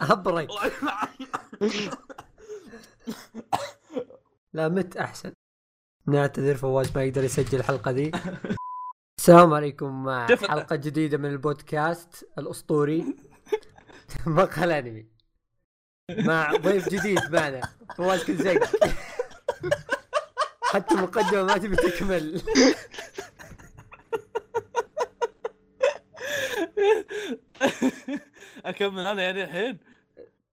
ابرك 0.00 0.48
لا 4.52 4.68
مت 4.68 4.96
أحسن. 4.96 5.32
نعتذر 6.06 6.54
فواز 6.54 6.96
ما 6.96 7.04
يقدر 7.04 7.24
يسجل 7.24 7.58
الحلقة 7.58 7.90
ذي. 7.90 8.12
السلام 9.18 9.54
عليكم. 9.54 10.04
مع 10.04 10.26
حلقة 10.26 10.76
جديدة 10.76 11.18
من 11.18 11.30
البودكاست 11.30 12.28
الأسطوري. 12.38 13.16
مقهى 14.26 14.64
الانمي 14.64 15.06
مع 16.10 16.56
ضيف 16.56 16.88
جديد 16.88 17.32
معنا. 17.32 17.60
فواز 17.96 18.24
كنزق 18.24 18.64
حتى 20.62 20.94
المقدمه 20.94 21.42
ما 21.42 21.58
تبي 21.58 21.76
تكمل. 21.76 22.42
أكمل 28.64 29.06
أنا 29.06 29.22
يعني 29.22 29.44
الحين؟ 29.44 29.78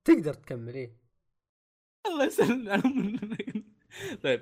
تقدر 0.05 0.33
تكمل 0.33 0.73
إيه. 0.75 0.91
الله 2.07 2.25
يسلم 2.25 2.81
طيب. 4.23 4.41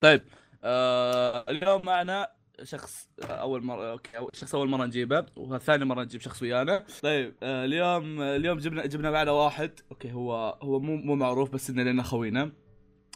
طيب 0.00 0.22
آه 0.64 1.44
اليوم 1.48 1.86
معنا 1.86 2.28
شخص 2.62 3.08
أول 3.22 3.62
مرة 3.64 3.90
أوكي 3.92 4.10
أول- 4.18 4.36
شخص 4.36 4.54
أول 4.54 4.68
مرة 4.68 4.86
نجيبه 4.86 5.26
وثاني 5.36 5.84
مرة 5.84 6.02
نجيب 6.04 6.20
شخص 6.20 6.42
ويانا. 6.42 6.84
طيب 7.02 7.34
آه 7.42 7.64
اليوم 7.64 8.20
اليوم 8.22 8.58
جبنا 8.58 8.86
جبنا 8.86 9.10
معنا 9.10 9.30
واحد. 9.30 9.80
أوكي 9.90 10.12
هو 10.12 10.58
هو 10.62 10.80
مو 10.80 10.96
مو 10.96 11.14
معروف 11.14 11.50
بس 11.50 11.70
إنه 11.70 11.82
لنا 11.82 12.02
خوينا. 12.02 12.52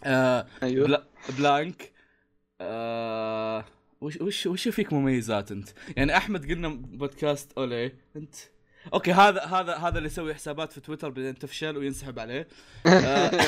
آه 0.05 0.47
أيوه. 0.62 0.87
بلا 0.87 1.05
بلانك. 1.39 1.92
آه 2.61 3.65
وش 4.01 4.16
وش 4.20 4.47
وش 4.47 4.69
فيك 4.69 4.93
مميزات 4.93 5.51
انت؟ 5.52 5.69
يعني 5.97 6.16
أحمد 6.16 6.51
قلنا 6.51 6.69
بودكاست 6.69 7.52
أولي 7.59 7.93
انت؟ 8.16 8.34
أوكي 8.95 9.12
هذا 9.12 9.41
هذا 9.45 9.75
هذا 9.77 9.98
اللي 9.98 10.06
يسوي 10.06 10.34
حسابات 10.34 10.73
في 10.73 10.81
تويتر 10.81 11.09
بعدين 11.09 11.39
تفشل 11.39 11.77
وينسحب 11.77 12.19
عليه. 12.19 12.48
آه، 12.86 13.31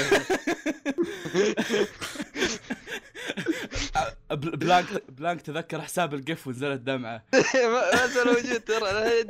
بل- 4.30 4.56
بلانك 4.56 5.02
بلانك 5.08 5.40
تذكر 5.42 5.80
حساب 5.80 6.14
القف 6.14 6.46
ونزلت 6.46 6.80
دمعة. 6.80 7.24
ما 7.72 8.06
زال 8.06 8.26
موجود 8.26 8.60
ترى 8.60 8.90
أنا 8.90 9.06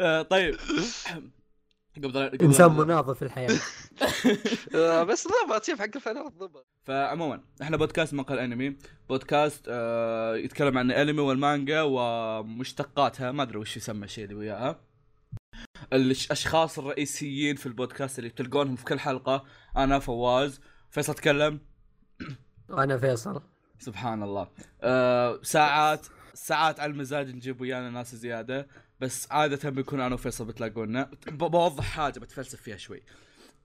آه، 0.00 0.22
طيب. 0.22 0.56
قبل 1.96 2.28
قبل 2.28 2.42
إنسان 2.42 2.72
مناضل 2.72 3.14
في 3.14 3.22
الحياة. 3.22 3.50
آه، 4.74 5.02
بس 5.02 5.28
ضبط 5.28 5.64
شوف 5.64 5.78
حق 5.78 5.88
الفنان 5.96 6.28
ضبط 6.28 6.66
فعموما 6.84 7.40
إحنا 7.62 7.76
بودكاست 7.76 8.14
مقال 8.14 8.38
أنمي. 8.38 8.76
بودكاست 9.08 9.66
آه 9.68 10.36
يتكلم 10.36 10.78
عن 10.78 10.90
الأنمي 10.90 11.20
والمانجا 11.20 11.82
ومشتقاتها. 11.82 13.32
ما 13.32 13.42
أدري 13.42 13.58
وش 13.58 13.76
يسمى 13.76 14.04
الشيء 14.04 14.24
اللي 14.24 14.34
وياها. 14.34 14.80
الأشخاص 15.92 16.78
الرئيسيين 16.78 17.56
في 17.56 17.66
البودكاست 17.66 18.18
اللي 18.18 18.30
تلقونهم 18.30 18.76
في 18.76 18.84
كل 18.84 19.00
حلقة 19.00 19.44
أنا 19.76 19.98
فواز. 19.98 20.60
فيصل 20.90 21.14
تكلم. 21.14 21.60
وأنا 22.68 22.98
فيصل. 22.98 23.42
سبحان 23.78 24.22
الله. 24.22 24.48
آه 24.82 25.40
ساعات 25.42 26.06
ساعات 26.34 26.80
على 26.80 26.92
المزاج 26.92 27.34
نجيب 27.34 27.60
ويانا 27.60 27.90
ناس 27.90 28.14
زيادة. 28.14 28.68
بس 29.00 29.32
عادة 29.32 29.70
بيكون 29.70 30.00
أنا 30.00 30.14
وفيصل 30.14 30.44
بتلاقونا. 30.44 31.10
بوضح 31.26 31.84
حاجة 31.84 32.18
بتفلسف 32.18 32.62
فيها 32.62 32.76
شوي. 32.76 33.02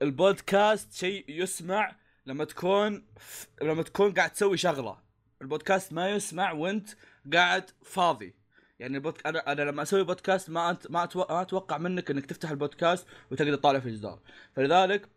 البودكاست 0.02 0.94
شيء 0.94 1.26
يسمع 1.28 1.96
لما 2.26 2.46
تكون 2.46 3.06
ف... 3.20 3.46
لما 3.62 3.84
تكون 3.84 4.14
قاعد 4.14 4.30
تسوي 4.30 4.58
شغلة. 4.58 4.98
البودكاست 5.42 5.94
ما 5.94 6.10
يسمع 6.10 6.52
وانت 6.52 6.90
قاعد 7.34 7.70
فاضي. 7.84 8.36
يعني 8.80 8.98
البودك... 8.98 9.28
أنا 9.28 9.52
أنا 9.52 9.62
لما 9.62 9.82
أسوي 9.82 10.04
بودكاست 10.04 10.50
ما 10.50 10.70
أنت... 10.70 10.92
ما, 10.92 11.04
أتو... 11.04 11.20
ما 11.20 11.42
أتوقع 11.42 11.78
منك 11.78 12.12
إنك 12.12 12.26
تفتح 12.26 12.50
البودكاست 12.50 13.08
وتقعد 13.32 13.58
تطالع 13.58 13.80
في 13.80 13.90
الجدار 13.90 14.20
فلذلك 14.56 15.10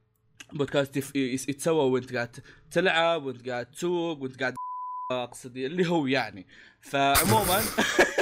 بودكاست 0.53 0.97
يف... 0.97 1.17
يتسوى 1.17 1.91
وانت 1.91 2.15
قاعد 2.15 2.37
تلعب 2.71 3.25
وانت 3.25 3.49
قاعد 3.49 3.67
تسوق 3.67 4.23
وانت 4.23 4.41
قاعد 4.41 4.55
أقصد 5.11 5.57
اللي 5.57 5.89
هو 5.89 6.07
يعني. 6.07 6.47
فعموما 6.81 7.63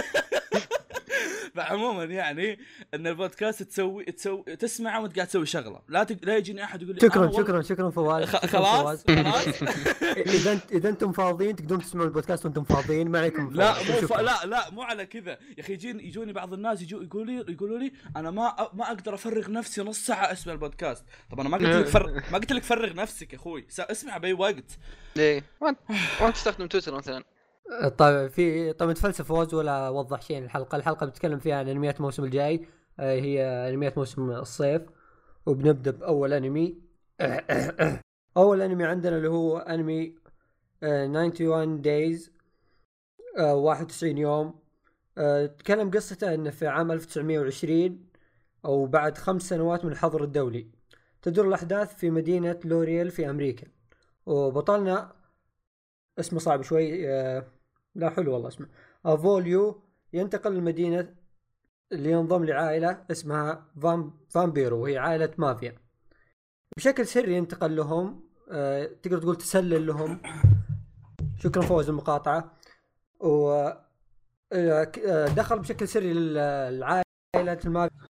فعموما 1.55 2.05
يعني 2.05 2.59
ان 2.95 3.07
البودكاست 3.07 3.63
تسوي 3.63 4.05
تسوي 4.05 4.43
تسمعه 4.43 5.03
وانت 5.03 5.17
قاعد 5.17 5.29
تسوي 5.29 5.47
شغله 5.47 5.81
لا 5.89 6.05
تق... 6.05 6.17
لا 6.23 6.37
يجيني 6.37 6.65
احد 6.65 6.83
يقول 6.83 6.95
لي 6.95 7.01
شكرا 7.01 7.27
آه 7.27 7.33
شكرا 7.33 7.63
شكرا 7.63 7.91
فواز 7.91 8.25
خ... 8.25 8.47
خلاص. 8.47 9.05
خلاص 9.05 9.05
اذا 10.17 10.53
انت 10.53 10.73
اذا 10.73 10.89
أنتم 10.89 11.13
فاضيين 11.13 11.57
تقدرون 11.57 11.81
تسمعون 11.83 12.09
البودكاست 12.09 12.45
وأنتم 12.45 12.65
فاضيين 12.65 13.09
ما 13.09 13.19
عليكم 13.19 13.51
لا. 13.55 13.75
مو 13.75 14.07
ف... 14.07 14.13
لا 14.13 14.47
لا 14.47 14.71
مو 14.71 14.83
على 14.83 15.07
كذا 15.07 15.31
يا 15.31 15.61
أخي 15.61 15.73
يجيني 15.73 16.07
يجوني 16.07 16.33
بعض 16.33 16.53
الناس 16.53 16.83
يجوا 16.83 17.03
يقولوا 17.03 17.27
لي 17.27 17.53
يقولوا 17.53 17.79
لي 17.79 17.93
أنا 18.17 18.31
ما 18.31 18.71
ما 18.75 18.87
أقدر 18.87 19.15
افرغ 19.15 19.51
نفسي 19.51 19.83
نص 19.83 20.07
ساعه 20.07 20.33
اسمع 20.33 20.53
البودكاست 20.53 21.05
طب 21.31 21.41
أنا 21.41 21.49
ما 21.49 21.57
قلت 21.57 21.67
لك 21.67 21.87
فر... 21.87 22.23
ما 22.33 22.39
قلت 22.39 22.53
لك 22.53 22.63
فرغ 22.63 22.95
نفسك 22.95 23.33
يا 23.33 23.39
أخوي 23.39 23.67
اسمع 23.79 24.17
باي 24.17 24.33
وقت 24.33 24.79
ليه؟ 25.17 25.45
وانت 25.61 25.79
وانت 26.21 26.37
تستخدم 26.37 26.67
تويتر 26.67 26.95
مثلا 26.95 27.25
طيب 27.99 28.31
في 28.31 28.73
طيب 28.73 28.91
نتفلسف 28.91 29.29
فواز 29.29 29.55
ولا 29.55 29.87
اوضح 29.87 30.23
شيء 30.23 30.39
الحلقة، 30.39 30.77
الحلقة 30.77 31.07
بتتكلم 31.07 31.39
فيها 31.39 31.57
عن 31.57 31.69
أنميات 31.69 31.97
الموسم 31.97 32.25
الجاي. 32.25 32.67
آه، 33.01 33.15
هي 33.15 33.43
أنميات 33.69 33.99
موسم 33.99 34.31
الصيف. 34.31 34.83
وبنبدأ 35.47 35.91
بأول 35.91 36.33
أنمي. 36.33 36.79
أول 38.37 38.63
أنمي 38.63 38.85
عندنا 38.85 39.17
اللي 39.17 39.29
هو 39.29 39.59
أنمي 39.59 40.15
آه، 40.83 41.07
91 41.07 41.83
دايز 41.83 42.33
91 43.39 44.19
يوم. 44.19 44.61
آه، 45.19 45.47
تكلم 45.47 45.91
قصته 45.91 46.35
انه 46.35 46.51
في 46.51 46.67
عام 46.67 46.93
1920 46.93 48.11
أو 48.65 48.87
بعد 48.87 49.19
خمس 49.19 49.43
سنوات 49.43 49.85
من 49.85 49.93
الحظر 49.93 50.25
الدولي 50.25 50.71
تدور 51.23 51.49
الأحداث 51.49 51.97
في 51.97 52.11
مدينة 52.11 52.61
لوريال 52.65 53.11
في 53.11 53.31
أمريكا. 53.31 53.67
وبطلنا 54.27 55.13
اسمه 56.19 56.39
صعب 56.39 56.63
شوي 56.63 57.09
آه، 57.11 57.47
لا 57.95 58.11
حلو 58.11 58.33
والله 58.33 58.49
اسمه 58.49 58.69
افوليو 59.07 59.83
ينتقل 60.13 60.53
للمدينة 60.53 61.15
اللي 61.93 62.11
ينضم 62.11 62.45
لعائلة 62.45 63.05
اسمها 63.11 63.67
فام 63.83 64.21
فامبيرو 64.29 64.83
وهي 64.83 64.99
عائلة 64.99 65.31
مافيا. 65.39 65.79
بشكل 66.77 67.07
سري 67.07 67.35
ينتقل 67.37 67.77
لهم 67.77 68.31
آه، 68.51 68.85
تقدر 69.03 69.19
تقول 69.19 69.37
تسلل 69.37 69.87
لهم. 69.87 70.23
شكرا 71.39 71.63
فواز 71.63 71.89
المقاطعة. 71.89 72.57
و 73.21 73.51
آه، 74.53 74.93
آه، 75.07 75.27
دخل 75.27 75.59
بشكل 75.59 75.89
سري 75.89 76.13
للعائلة 76.13 77.05
المافيا. 77.65 78.07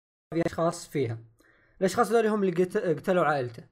اشخاص 0.46 0.88
فيها؟ 0.88 1.18
الاشخاص 1.80 2.12
ذول 2.12 2.26
هم 2.26 2.42
اللي 2.44 2.64
قت- 2.64 2.76
قتلوا 2.76 3.24
عائلته. 3.24 3.64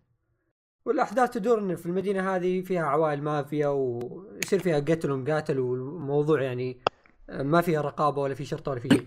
والأحداث 0.86 1.30
تدور 1.30 1.76
في 1.76 1.86
المدينة 1.86 2.36
هذه 2.36 2.60
فيها 2.60 2.82
عوائل 2.82 3.22
مافيا 3.22 3.68
ويصير 3.68 4.58
فيها 4.58 4.80
قتل 4.80 5.10
ومقاتل 5.10 5.58
والموضوع 5.58 6.42
يعني 6.42 6.80
ما 7.28 7.60
فيها 7.60 7.80
رقابة 7.80 8.22
ولا 8.22 8.34
في 8.34 8.44
شرطة 8.44 8.70
ولا 8.70 8.80
في 8.80 8.88
شيء. 8.88 9.06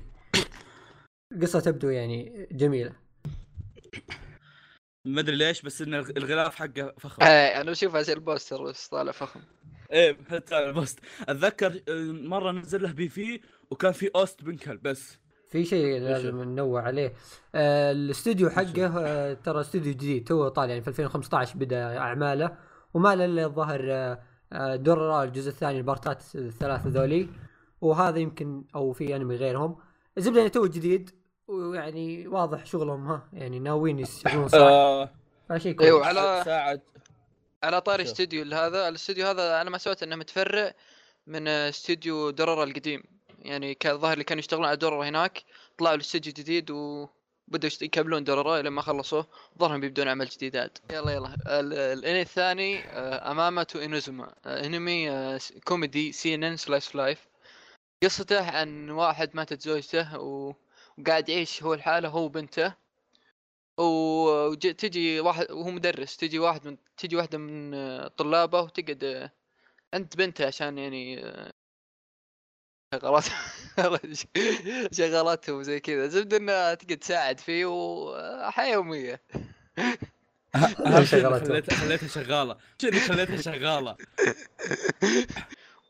القصة 1.34 1.60
تبدو 1.60 1.90
يعني 1.90 2.48
جميلة. 2.52 2.94
ما 5.08 5.22
أدري 5.22 5.36
ليش 5.36 5.62
بس 5.62 5.82
إن 5.82 5.94
الغ- 5.94 6.12
الغلاف 6.18 6.56
حقه 6.56 6.94
فخم 7.00 7.24
آه، 7.24 7.62
أنا 7.62 7.72
اشوفها 7.72 8.02
زي 8.02 8.14
البوستر 8.14 8.64
بس 8.64 8.88
طالع 8.88 9.12
فخم 9.12 9.40
إيه 9.92 10.18
حتى 10.30 10.58
البوست 10.58 11.00
أتذكر 11.30 11.82
آه، 11.90 12.12
مرة 12.12 12.52
نزل 12.52 12.84
له 12.84 12.92
PV 12.92 13.42
وكان 13.72 13.92
في 13.92 14.10
OST 14.16 14.44
بنكل 14.44 14.78
بس 14.78 15.18
في 15.50 15.66
شيء 15.66 16.00
لازم 16.02 16.44
ننوه 16.44 16.82
عليه. 16.82 17.14
آه 17.56 17.92
الاستوديو 17.92 18.50
حقه 18.50 18.88
آه 19.00 19.34
ترى 19.34 19.62
استوديو 19.62 19.94
جديد 19.94 20.28
تو 20.28 20.48
طالع 20.48 20.70
يعني 20.70 20.82
في 20.82 20.88
2015 20.88 21.58
بدا 21.58 21.98
أعماله. 21.98 22.58
وما 22.94 23.16
له 23.16 23.26
إلا 23.26 23.46
الظاهر 23.46 23.82
آه 23.92 24.20
آه، 24.54 24.76
دورا 24.76 25.24
الجزء 25.24 25.50
الثاني 25.50 25.78
البارتات 25.78 26.24
الثلاثه 26.36 26.90
ذولي. 26.90 27.30
وهذا 27.82 28.20
يمكن 28.20 28.64
أو 28.76 28.94
في 28.94 29.16
أنمي 29.16 29.36
غيرهم. 29.36 29.76
الزبدة 30.18 30.42
انه 30.42 30.50
تو 30.50 30.66
جديد 30.66 31.10
ويعني 31.48 32.28
واضح 32.28 32.66
شغلهم 32.66 33.08
ها 33.08 33.30
يعني 33.34 33.60
ناويين 33.60 34.00
يشتغلون 34.00 34.48
صح. 34.48 34.58
آه. 34.58 35.10
فشيء 35.50 35.76
كويس. 35.76 35.90
أيوه 35.90 36.06
على 36.06 36.42
ساعد. 36.46 36.82
على 37.64 37.82
طاري. 37.82 38.04
استوديو 38.04 38.44
هذا 38.44 38.90
الاستوديو 38.90 39.26
هذا 39.28 39.62
أنا 39.62 39.70
ما 39.70 39.78
سويت 39.78 40.04
إنه 40.04 40.16
متفرع 40.16 40.74
من 41.28 41.48
استوديو 41.48 42.30
درر 42.30 42.64
القديم. 42.64 43.04
يعني 43.46 43.74
كان 43.76 43.94
الظاهر 43.96 44.14
اللي 44.14 44.24
كانوا 44.24 44.40
يشتغلون 44.40 44.66
على 44.66 44.78
درر 44.78 45.04
هناك 45.04 45.44
طلعوا 45.78 45.96
الاستوديو 45.96 46.34
جديد 46.34 46.72
وبدأوا 46.72 47.66
يشت- 47.72 47.82
يكملون 47.82 48.24
درره 48.24 48.62
لما 48.62 48.82
خلصوا 48.82 49.24
الظاهر 49.60 49.80
بيبدون 49.80 50.08
عمل 50.08 50.26
جديدات 50.26 50.78
يلا 50.92 51.12
يلا. 51.12 51.36
ال- 51.60 51.74
الإنمي 51.74 52.22
الثاني 52.22 52.80
آه، 52.80 53.32
أماما 53.32 53.68
تو 53.76 53.96
انازوما 53.96 54.36
آه، 54.46 54.66
إنمي 54.66 55.10
آه، 55.12 55.40
comedy 55.64 56.12
seinen 56.12 56.58
slice 56.58 56.96
life 56.96 57.28
قصته 58.04 58.52
عن 58.52 58.90
واحد 58.90 59.30
ماتت 59.34 59.62
زوجته 59.62 60.20
وقاعد 60.20 61.30
يعيش 61.30 61.64
هو 61.64 61.74
الحالة 61.74 62.10
هو 62.10 62.24
وبنته. 62.26 62.74
وتجي 63.78 65.20
واحد 65.20 65.52
وهو 65.52 65.72
مدرس 65.72 66.18
تجي 66.18 66.40
واحد 66.40 66.68
من 66.68 66.78
تجي 66.98 67.16
واحدة 67.16 67.38
من 67.38 67.72
طلابه 68.08 68.62
وتقعد 68.62 69.30
عند 69.94 70.14
بنته 70.18 70.46
عشان 70.48 70.78
يعني 70.78 71.22
آه، 72.96 73.22
غلط 73.78 74.16
شغالاتهم 74.98 75.64
زي 75.64 75.80
كذا. 75.80 76.08
زبد 76.08 76.34
انها 76.34 76.74
تقدر 76.74 76.96
تساعد 76.96 77.40
فيه 77.40 77.66
وحياه 77.66 78.74
يومية. 78.74 79.22
أهم 80.56 81.06
شيء. 81.06 81.30
خليتها 81.40 81.76
خليتها 81.76 82.08
شغالة. 82.08 82.58
شيء 82.82 82.92
إني 82.92 83.00
خليتها 83.00 83.42
شغالة؟ 83.42 83.96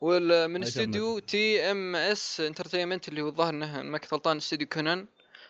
ومن. 0.02 0.64
استوديو 0.64 1.20
TMS 1.20 2.40
Entertainment 2.40 3.08
اللي 3.08 3.22
هو 3.22 3.28
الظاهر 3.28 3.50
إنه 3.50 3.82
ما 3.82 3.98
كنت 3.98 4.14
غلطان 4.14 4.38
استوديو 4.38 4.68
كونان. 4.68 5.00
هذا 5.00 5.08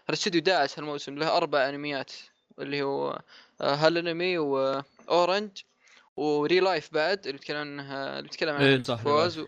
الاستوديو 0.10 0.42
داعس 0.42 0.80
هالموسم 0.80 1.16
له 1.16 1.38
أربع 1.38 1.70
أنميات. 1.70 2.12
اللي 2.60 2.84
هو 2.84 3.22
آه، 3.62 3.76
هالانمي 3.76 4.38
و 4.38 4.52
Orange 4.52 5.36
و 5.36 5.50
ReLIFE 6.18 6.94
بعد 6.94 7.20
اللي 7.20 7.32
بيتكلم 7.38 7.58
عنه 7.58 7.94
اللي 7.94 8.22
بيتكلم 8.22 8.56
إيه، 8.56 8.76
عن 8.76 8.84
صح، 8.84 8.96
فواز. 8.96 9.46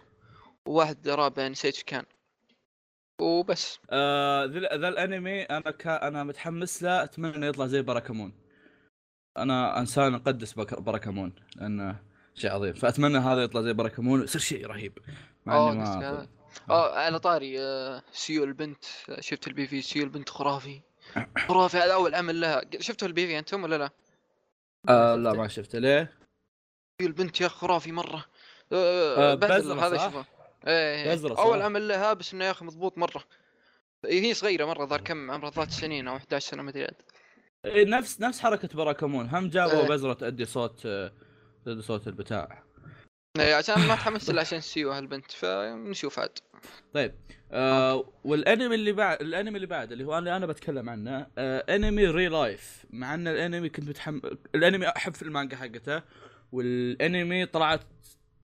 وواحد 0.68 1.08
رابع 1.08 1.48
نسيت 1.48 1.75
إيش 1.75 1.84
كان. 1.84 2.06
وبس. 3.22 3.80
آه، 3.90 4.46
ذا 4.46 4.60
ذا 4.60 4.88
الانمي 4.88 5.42
أنا 5.44 5.72
كا 5.72 6.08
أنا 6.08 6.24
متحمس 6.24 6.84
له 6.84 7.04
أتمنى 7.04 7.36
انه 7.36 7.46
يطلع 7.46 7.68
زي 7.68 7.81
باراكامون. 7.81 8.34
أنا 9.38 9.80
إنسان 9.80 10.14
أقدس 10.14 10.54
باراكامون 10.54 11.34
لأنه 11.56 12.00
شيء 12.36 12.52
عظيم. 12.52 12.74
فأتمنى 12.74 13.18
هذا 13.18 13.44
يطلع 13.44 13.62
زي 13.62 13.74
باراكامون 13.74 14.22
ويصير 14.22 14.42
شيء 14.42 14.68
رهيب. 14.68 14.98
مع 15.46 15.72
إني 15.72 15.78
ما 15.78 16.28
آه 16.69 17.00
على 17.00 17.19
طاري 17.19 17.62
آه، 17.62 18.04
سيو 18.12 18.44
البنت 18.44 18.86
آه، 19.10 19.22
شفت 19.22 19.48
ال 19.48 19.68
PV 19.68 19.81
سيو 19.81 20.04
البنت 20.04 20.30
خرافي. 20.30 20.81
خرافي 21.48 21.78
هذا 21.78 21.94
أول 21.94 22.16
عمل 22.16 22.42
لها. 22.42 22.62
شفتوا 22.80 23.08
ال 23.08 23.28
PV 23.28 23.40
أنتم 23.40 23.64
ولا 23.64 23.78
لا؟ 23.78 23.90
آه 24.90 25.16
لا 25.16 25.34
ما 25.34 25.48
شفته. 25.48 25.80
ليه؟ 25.80 26.18
سيو 27.02 27.08
البنت 27.08 27.42
يا 27.42 27.48
خرافي 27.48 27.92
مرة. 27.92 28.25
آه، 28.74 29.31
آه 29.31 29.36
بزرة 29.36 29.88
هذا؟ 29.88 29.98
شوفه. 29.98 30.37
إيه 30.68 31.13
بزرة 31.13 31.33
إيه. 31.33 31.39
أول 31.39 31.62
عمل 31.62 31.88
لها 31.88 32.13
بس 32.13 32.33
إنه 32.33 32.45
يا 32.45 32.51
أخي 32.51 32.65
مضبوط 32.65 32.98
مرة. 32.98 33.24
هي 34.06 34.33
صغيرة 34.33 34.65
مرة 34.65 34.86
ظهر 34.86 35.01
كم؟ 35.01 35.31
عمرها 35.31 35.50
ثلاث 35.51 35.69
سنين 35.69 36.07
أو 36.07 36.15
11 36.15 36.50
سنة 36.51 36.63
ما 36.63 36.69
أدري 36.69 36.83
عاد. 36.83 36.95
إيه، 37.65 37.86
نفس 37.86 38.21
نفس 38.21 38.39
حركة 38.39 38.68
باراكامون. 38.68 39.30
هم 39.30 39.50
جابوا 39.50 39.81
إيه. 39.81 39.88
بزره 39.88 40.13
تؤدي 40.13 40.45
صوت 40.45 40.86
آه، 40.86 41.12
تؤدي 41.65 41.81
صوت 41.81 42.07
البتاع. 42.07 42.63
إيه، 43.39 43.56
عشان 43.56 43.88
ما 43.88 43.95
تحمست 43.95 44.30
الا 44.30 44.42
عشان 44.42 44.62
سيو 44.62 44.92
هالبنت 44.92 45.31
فنشوف 45.31 46.19
عاد. 46.19 46.39
طيب 46.94 47.15
آه 47.51 48.13
والأنمي 48.24 48.75
اللي 48.75 48.92
بعد 48.92 49.21
الأنمي 49.21 49.56
اللي 49.56 49.68
بعد 49.68 49.92
اللي 49.92 50.04
هو 50.04 50.18
أنا 50.18 50.38
أنا 50.38 50.45
بتكلم 50.45 50.89
عنه 50.89 51.27
آه 51.38 51.75
أنمي 51.75 52.07
ReLIFE 52.08 52.86
مع 52.89 53.13
إن 53.13 53.27
الأنمي 53.27 53.69
كنت 53.69 53.89
متحم 53.89 54.19
الأنمي 54.56 54.88
أحب 54.88 55.13
في 55.13 55.21
المانجا 55.21 55.57
حقته 55.57 56.01
والأنمي 56.51 57.45
طلعت 57.45 57.81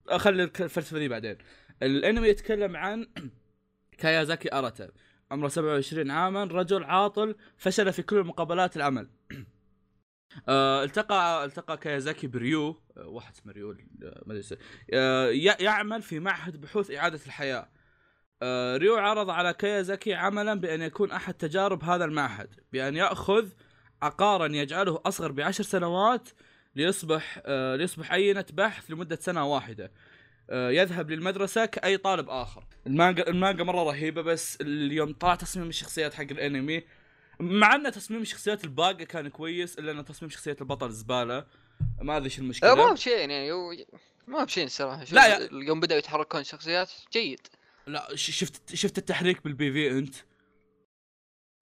أخلي 0.10 0.44
الفلسفة 0.44 1.00
دي 1.00 1.08
بعدين. 1.08 1.38
الانمي 1.84 2.28
يتكلم 2.28 2.76
عن 2.76 3.08
كايزاكي 4.00 4.54
أراتا. 4.54 4.92
عمره 5.32 5.48
27 5.48 6.12
عاما 6.12 6.44
رجل 6.44 6.84
عاطل 6.84 7.36
فشل 7.58 7.94
في 7.94 8.02
كل 8.02 8.24
مقابلات 8.24 8.78
العمل. 8.78 9.10
آه 10.50 10.84
التقى 10.84 11.46
التقى 11.46 11.78
كايزاكي 11.78 12.28
بريو 12.28 12.82
آه، 12.98 13.08
واحد 13.08 13.34
اسمه 13.34 13.54
ريو 13.54 13.78
ما 14.26 14.36
ي- 15.30 15.64
يعمل 15.64 16.02
في 16.02 16.20
معهد 16.20 16.62
بحوث 16.62 16.92
إعادة 16.92 17.20
الحياة. 17.26 17.70
آه، 18.42 18.78
ريو 18.78 18.96
عرض 18.96 19.30
على 19.30 19.54
كايازاكي 19.54 20.14
عملا 20.14 20.54
بأن 20.54 20.82
يكون 20.82 21.12
أحد 21.12 21.34
تجارب 21.34 21.84
هذا 21.84 22.06
المعهد 22.06 22.50
بأن 22.74 22.96
يأخذ 22.96 23.50
عقارا 24.02 24.46
يجعله 24.48 25.02
أصغر 25.06 25.32
بعشر 25.32 25.64
سنوات 25.64 26.30
ليصبح 26.76 27.42
آه، 27.46 27.76
ليصبح 27.76 28.12
عينة 28.12 28.46
بحث 28.54 28.92
لمدة 28.92 29.16
سنة 29.16 29.46
واحدة. 29.46 29.86
آه، 29.86 29.92
يذهب 30.52 31.12
للمدرسة 31.12 31.66
كأي 31.66 31.98
طالب 31.98 32.30
آخر. 32.30 32.64
المانجا 32.88 33.28
المانجا 33.28 33.64
مرة 33.64 33.84
رهيبة 33.84 34.22
بس 34.22 34.58
اليوم 34.62 35.14
طلع 35.14 35.36
تصميم 35.36 35.70
الشخصيات 35.70 36.14
حق 36.14 36.22
الأنمي. 36.32 36.84
مع 37.40 37.76
أن 37.76 37.92
تصميم 37.92 38.22
الشخصيات 38.22 38.64
الباقية 38.64 39.06
كان 39.06 39.28
كويس 39.28 39.80
إلا 39.80 39.92
أن 39.92 40.06
تصميم 40.06 40.30
شخصية 40.30 40.58
البطل 40.62 40.92
زبالة. 40.92 41.46
ما 42.02 42.18
أدري 42.18 42.26
إيش 42.26 42.40
آه، 42.40 42.42
ما 42.42 42.46
المشكلة 42.46 42.94
بشين 42.94 43.32
يعني 43.32 43.52
ما 44.28 44.44
بشين 44.44 44.66
الصراحه 44.66 45.04
لا 45.12 45.28
يا- 45.28 45.50
يوم 45.52 45.80
بدأوا 45.80 46.00
يتحركون 46.00 46.44
شخصيات 46.44 46.92
جيد. 47.14 47.40
لا 47.88 48.16
شفت 48.16 48.76
شفت 48.76 48.98
التحريك 48.98 49.44
بال 49.44 49.72
PV 49.74 49.92
أنت؟ 49.98 50.16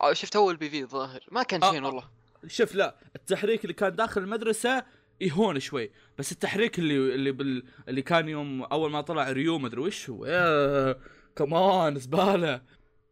آه، 0.02 0.14
شفت 0.14 0.36
أول 0.36 0.56
PV 0.56 0.82
الظاهر. 0.82 1.24
ما 1.32 1.44
كان 1.44 1.64
آه، 1.64 1.70
آه. 1.78 1.86
والله. 1.86 2.10
شوف 2.48 2.76
لا 2.76 2.96
التحريك 3.16 3.62
اللي 3.64 3.74
كان 3.74 3.96
داخل 3.96 4.22
المدرسة 4.22 4.86
يهون 5.22 5.60
شوي. 5.60 5.92
بس 6.18 6.32
التحريك 6.32 6.80
اللي 6.80 7.16
اللي 7.16 7.32
بال 7.32 7.64
اللي 7.88 8.02
كان 8.02 8.30
يوم 8.30 8.64
أول 8.64 8.92
ما 8.92 9.02
طلع 9.02 9.32
ريو 9.32 9.58
ما 9.58 9.68
أدري 9.68 9.82
وش 9.82 10.10
هو. 10.10 10.26
كمان 11.36 11.96
زبالة. 11.96 12.62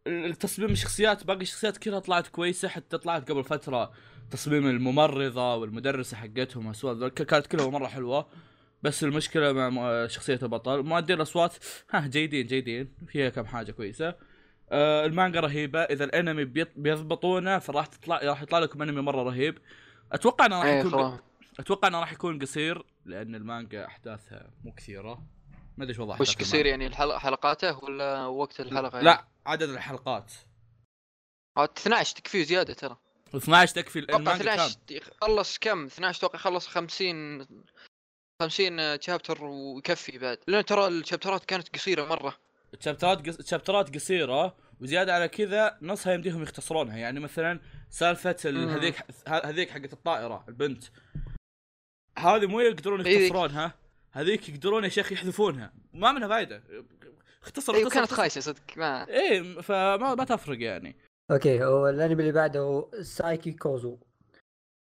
التصميم 0.06 0.70
الشخصيات 0.70 1.24
باقي 1.24 1.40
الشخصيات 1.40 1.76
كلها 1.76 1.98
طلعت 1.98 2.26
كويسة 2.26 2.68
حتى 2.68 2.98
طلعت 2.98 3.30
قبل 3.30 3.44
فترة 3.44 3.92
تصميم 4.30 4.66
الممرضة 4.66 5.54
والمدرسة 5.54 6.16
حقتهم 6.16 6.72
كانت 7.08 7.46
كلها 7.46 7.70
مرة 7.70 7.86
حلوة. 7.86 8.28
بس 8.82 9.04
المشكلة 9.04 9.52
مع 9.52 10.06
شخصية 10.06 10.38
البطل. 10.42 10.82
مؤدي 10.82 11.14
الأصوات 11.14 11.54
ها 11.90 12.06
جيدين 12.06 12.46
جيدين. 12.46 12.94
فيها 13.06 13.28
كم 13.28 13.46
حاجة 13.46 13.72
كويسة. 13.72 14.14
آه 14.70 15.06
المانجا 15.06 15.40
رهيبة. 15.40 15.80
إذا 15.80 16.04
الأنمي 16.04 16.44
بيضبطونه 16.76 17.58
فراح 17.58 17.86
تطلع 17.86 18.20
راح 18.24 18.42
يطلع 18.42 18.58
لكم 18.58 18.82
أنمي 18.82 19.00
مرة 19.00 19.22
رهيب. 19.22 19.58
أتوقع 20.12 20.46
إنه 20.46 20.58
راح 20.58 20.64
إيه 20.64 20.80
يكون 20.80 21.18
أتوقع 21.60 21.88
إنه 21.88 22.00
راح 22.00 22.12
يكون 22.12 22.38
قصير 22.38 22.84
لأن 23.04 23.34
المانجا 23.34 23.86
أحداثها 23.86 24.50
مو 24.64 24.72
كثيرة. 24.72 25.22
ما 25.76 25.84
أدري 25.84 25.88
إيش 25.88 25.98
وضع 25.98 26.16
وش 26.20 26.36
قصير. 26.36 26.66
يعني 26.66 26.86
الحلقة 26.86 27.18
حلقاته 27.18 27.84
ولا 27.84 28.26
وقت 28.26 28.60
الحلقة 28.60 28.96
يعني؟ 28.96 29.04
لا 29.04 29.24
عدد 29.46 29.68
الحلقات. 29.68 30.32
آه، 31.56 31.64
12 31.64 32.16
تكفيه 32.16 32.44
زيادة 32.44 32.74
ترى. 32.74 32.96
12 33.34 33.74
تكفي 33.74 33.98
المانجا 33.98 34.32
كم 34.38 34.60
12 34.60 34.78
خلص 35.20 35.58
كم؟ 35.58 35.84
12 35.84 36.18
أتوقع 36.18 36.38
خلص 36.38 36.66
50 36.66 37.46
50 38.42 39.00
شابتر 39.00 39.44
ويكفي 39.44 40.18
بعد. 40.18 40.38
لأن 40.46 40.64
ترى 40.64 40.88
الشابترات 40.88 41.44
كانت 41.44 41.76
قصيرة 41.76 42.04
مرة. 42.04 42.36
الشابترات 42.74 43.28
قص... 43.28 43.36
الشابترات 43.36 43.94
قصيرة 43.94 44.56
وزيادة 44.80 45.14
على 45.14 45.28
كذا 45.28 45.78
نصها 45.82 46.12
يمديهم 46.12 46.42
يختصرونها. 46.42 46.96
يعني 46.96 47.20
مثلا 47.20 47.60
سالفة 47.90 48.36
ال... 48.44 48.68
هذيك 48.68 49.04
هذيك 49.28 49.70
حقت 49.70 49.92
الطائرة 49.92 50.44
البنت. 50.48 50.84
هذه 52.18 52.46
مو 52.46 52.60
يقدرون 52.60 53.00
إيه. 53.00 53.18
يختصرونها. 53.18 53.74
هذيك 54.12 54.48
يقدرون 54.48 54.84
يا 54.84 54.88
شيخ 54.88 55.12
يحذفونها. 55.12 55.72
ما 55.92 56.12
منها 56.12 56.28
فايدة. 56.28 56.62
اختصر 57.42 57.74
أيوه 57.74 57.90
كانت. 57.90 58.12
خايسة 58.12 58.40
صدق 58.40 58.62
ما 58.76 59.08
إيه 59.08 59.60
فما 59.60 60.14
ما 60.14 60.24
تفرق 60.24 60.62
يعني. 60.62 60.96
أوكي 61.30 61.64
هو 61.64 61.88
الانمي 61.88 62.22
اللي 62.22 62.32
بعده 62.32 62.60
هو 62.60 62.90
سايكي 63.02 63.52
كوزو. 63.52 63.98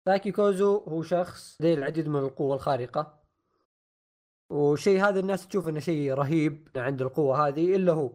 سايكي 0.05 0.33
كوزو 0.33 0.77
هو 0.77 1.03
شخص 1.03 1.57
لديه 1.61 1.75
العديد 1.75 2.09
من 2.09 2.21
القوة 2.21 2.55
الخارقة. 2.55 3.23
وشيء 4.51 5.01
هذا 5.09 5.21
الناس 5.21 5.49
تشوف 5.49 5.69
إنه 5.69 5.81
شيء 5.81 6.13
رهيب 6.15 6.69
عنده 6.77 7.05
القوة 7.05 7.49
هذه 7.49 7.77
إلا 7.77 7.93
هو. 7.93 8.13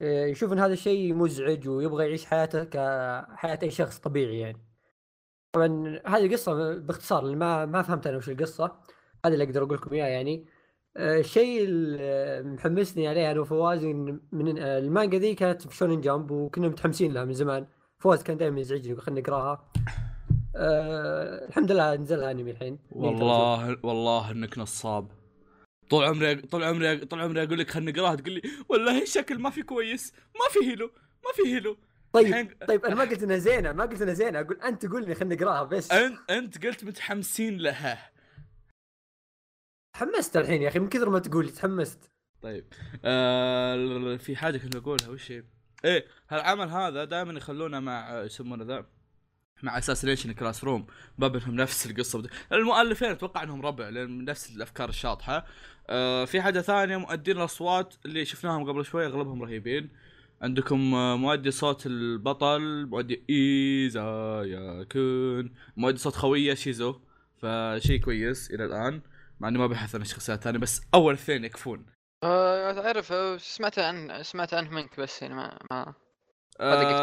إيه، 0.00 0.30
يشوف 0.30 0.52
إن 0.52 0.58
هذا 0.58 0.72
الشيء 0.72 1.14
مزعج 1.14 1.68
ويبغى 1.68 2.04
يعيش 2.06 2.24
حياته 2.24 2.64
كحياة 2.64 3.58
أي 3.62 3.70
شخص 3.70 3.98
طبيعي 3.98 4.38
يعني. 4.38 4.69
طبعا 5.52 6.00
هذه 6.06 6.26
القصة 6.26 6.78
باختصار 6.78 7.36
ما 7.36 7.66
ما 7.66 7.82
فهمت 7.82 8.06
أنا 8.06 8.16
وش 8.16 8.28
القصة. 8.28 8.64
هذا 9.26 9.34
اللي 9.34 9.44
أقدر 9.44 9.62
أقول 9.62 9.76
لكم 9.76 9.94
اياه 9.94 10.06
يعني. 10.06 10.46
آه، 10.96 11.18
الشيء 11.18 11.64
اللي 11.64 12.42
محمسني 12.42 13.08
عليه 13.08 13.30
أنا 13.30 13.40
وفواز 13.40 13.84
من 14.32 14.58
آه، 14.58 14.78
المانجا 14.78 15.18
ذي 15.18 15.34
كانت 15.34 15.68
في 15.68 15.76
Shonen 15.76 16.00
Jump 16.00 16.30
وكنا 16.30 16.68
متحمسين 16.68 17.12
لها 17.12 17.24
من 17.24 17.32
زمان. 17.32 17.66
فواز 17.98 18.22
كان 18.22 18.36
دائما 18.36 18.60
يزعجني 18.60 18.96
خلينا 18.96 19.20
نقراها 19.20 19.70
أه 20.56 21.48
الحمد 21.48 21.72
لله 21.72 21.94
نزلها 21.96 22.30
انمي 22.30 22.50
الحين. 22.50 22.78
والله 22.92 23.76
والله 23.82 24.30
إنك 24.30 24.58
نصاب. 24.58 25.06
طول 25.90 26.04
عمري 26.04 26.34
طول 26.34 26.64
عمري 26.64 26.96
طول 26.98 27.20
عمري 27.20 27.42
أقول 27.42 27.58
لك 27.58 27.70
خلينا 27.70 27.90
نقراها 27.90 28.14
تقول 28.14 28.32
لي 28.34 28.42
والله 28.68 29.02
الشكل 29.02 29.38
ما 29.38 29.50
في 29.50 29.62
كويس 29.62 30.12
ما 30.34 30.48
في 30.50 30.70
هيلو 30.70 30.86
ما 31.24 31.30
في 31.34 31.54
هيلو. 31.54 31.76
طيب 32.12 32.56
طيب 32.68 32.84
أنا 32.84 32.94
ما 32.94 33.04
قلت 33.04 33.22
إنها 33.22 33.38
زينة 33.38 33.72
ما 33.72 33.84
قلت 33.84 34.02
إنها 34.02 34.14
زينة 34.14 34.40
أقول 34.40 34.60
أنت 34.62 34.86
قول 34.86 35.06
لي 35.08 35.14
خلينا 35.14 35.34
نقراها 35.34 35.62
بس. 35.62 35.90
انت 35.90 36.30
أنت 36.30 36.66
قلت 36.66 36.84
متحمسين 36.84 37.58
لها. 37.58 38.10
تحمست 39.94 40.36
الحين 40.36 40.62
يا 40.62 40.68
أخي 40.68 40.78
من 40.78 40.88
كثر 40.88 41.10
ما 41.10 41.18
تقول 41.18 41.48
تحمست. 41.48 42.10
طيب 42.42 42.64
آه 43.04 44.16
في 44.16 44.36
حاجة 44.36 44.58
كنت 44.58 44.76
بقولها 44.76 45.08
وش 45.08 45.32
هي؟ 45.32 45.44
إيه 45.84 46.06
هالعمل 46.28 46.68
هذا 46.68 47.04
دائما 47.04 47.32
يخلونه 47.32 47.80
مع 47.80 48.20
يسمونه 48.22 48.64
ذا 48.64 48.86
مع 49.62 49.78
Assassination 49.78 50.32
Classroom 50.32 50.86
باب 51.18 51.36
انهم 51.36 51.54
نفس 51.54 51.86
القصة. 51.86 52.18
بد... 52.18 52.30
المؤلفين 52.52 53.10
أتوقع 53.10 53.42
إنهم 53.42 53.66
ربع 53.66 53.88
لأن 53.88 54.24
نفس 54.24 54.56
الأفكار 54.56 54.88
الشاطحة. 54.88 55.46
آه 55.88 56.24
في 56.24 56.42
حاجة 56.42 56.60
ثانية 56.60 56.96
مؤدين 56.96 57.36
الأصوات 57.36 57.94
اللي 58.04 58.24
شفناهم 58.24 58.68
قبل 58.68 58.84
شوي 58.84 59.06
أغلبهم 59.06 59.42
رهيبين. 59.42 59.90
عندكم 60.42 60.94
آه، 60.94 61.16
مؤدي 61.16 61.50
صوت 61.50 61.86
البطل 61.86 62.86
مؤدي 62.86 63.24
ايزايا 63.30 64.84
كون 64.84 65.54
مؤدي 65.76 65.98
صوت 65.98 66.14
خويه 66.14 66.54
شيزو 66.54 67.00
فشيء 67.42 68.00
كويس 68.00 68.50
إلى 68.50 68.64
الآن. 68.64 69.02
مع 69.40 69.48
إني 69.48 69.58
ما 69.58 69.66
بحث 69.66 69.94
عن 69.94 70.02
الشخصيات 70.02 70.38
الثانية 70.38 70.58
بس 70.58 70.80
أول 70.94 71.14
اثنين 71.14 71.44
يكفون. 71.44 71.86
آه، 72.24 72.72
تعرف 72.72 73.12
آه، 73.12 73.36
سمعت 73.36 73.78
عن 73.78 74.22
سمعت 74.22 74.54
عنه 74.54 74.70
منك 74.70 75.00
بس 75.00 75.22
يعني 75.22 75.34
ما 75.34 75.58
ما 75.70 75.94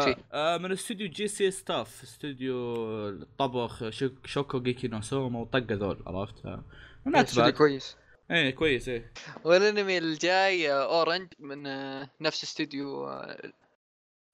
فيه. 0.04 0.16
آه 0.32 0.58
من 0.58 0.72
استوديو 0.72 1.08
J.C. 1.08 1.28
Staff. 1.28 2.02
استوديو 2.02 2.74
الطبخ 3.08 3.88
شوك 3.88 4.26
شوكوجيكي 4.26 4.88
نو 4.88 5.00
سوما 5.00 5.38
وطق 5.40 5.72
ذول 5.72 6.02
عرفت؟ 6.06 6.46
آه، 6.46 6.64
not 7.08 7.16
استوديو. 7.16 7.52
كويس. 7.52 7.96
إيه 8.30 8.50
كويس 8.50 8.88
إيه. 8.88 9.12
والانمي 9.44 9.98
الجاي 9.98 10.72
آه، 10.72 10.84
Orange 10.98 11.28
من 11.38 11.66
آه، 11.66 12.10
نفس 12.20 12.44
استوديو 12.44 13.08
آه، 13.08 13.52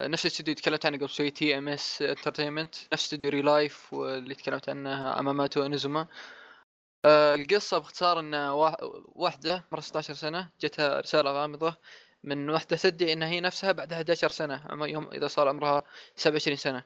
نفس 0.03 0.25
الاستوديو 0.27 0.55
تكلمت 0.55 0.87
عنه 0.87 0.97
قبل 0.97 1.09
شوي 1.09 1.31
TMS 1.31 2.03
Entertainment 2.03 2.75
نفس 2.93 3.05
استوديو 3.05 3.31
ReLIFE 3.31 3.93
واللي 3.93 4.35
تكلمت 4.35 4.69
عنه 4.69 5.19
أماما 5.21 5.49
تو 5.49 5.67
انازوما 5.67 6.07
القصة 7.07 7.79
باختصار 7.79 8.21
ان 8.21 8.35
وا- 8.35 8.85
واحدة 9.23 9.65
عمرها 9.73 9.81
16 9.83 10.15
سنة 10.15 10.51
جتها 10.61 11.01
رسالة 11.01 11.31
غامضة 11.33 11.77
من 12.25 12.51
واحدة 12.51 12.77
تدعي 12.77 13.13
انها 13.13 13.29
هي 13.29 13.41
نفسها 13.41 13.73
بعد 13.73 13.93
11 13.93 14.29
سنة 14.29 14.85
يوم 14.87 15.09
إذا 15.13 15.27
صار 15.27 15.49
عمرها 15.49 15.83
27 16.17 16.57
سنة. 16.57 16.85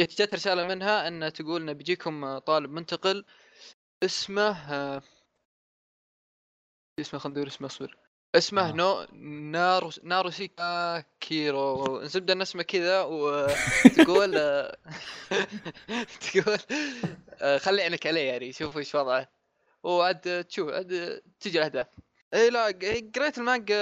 جت 0.00 0.34
رسالة 0.34 0.66
منها 0.66 1.08
إن 1.08 1.32
تقول 1.32 1.62
إن 1.62 1.72
بيجيكم 1.74 2.38
طالب 2.38 2.70
منتقل 2.70 3.24
اسمه 4.02 4.52
اسمه 7.00 7.20
خلينا 7.20 7.38
ندور 7.38 7.46
اسمه 7.46 7.66
أصبر. 7.66 7.96
اسمه 8.34 8.68
آه. 8.68 8.72
نو 8.72 9.06
نارو 9.52 9.90
ناروسيكا 10.02 11.04
كيرو 11.20 12.04
زبده 12.04 12.32
ان 12.32 12.40
اسمه 12.42 12.62
كذا 12.62 13.02
وتقول 13.02 14.32
تقول 16.24 16.58
آه، 17.42 17.58
خلي 17.58 17.82
عينك 17.82 18.06
عليه 18.06 18.20
يعني 18.20 18.52
شوف 18.52 18.78
إيش 18.78 18.94
وضعه. 18.94 19.28
وعاد 19.82 20.44
تشوف 20.44 20.70
عاد 20.70 21.22
تجي 21.40 21.58
الأهداف. 21.58 21.86
إي 22.34 22.50
لا 22.50 22.64
قريت 23.16 23.38
المانجا 23.38 23.76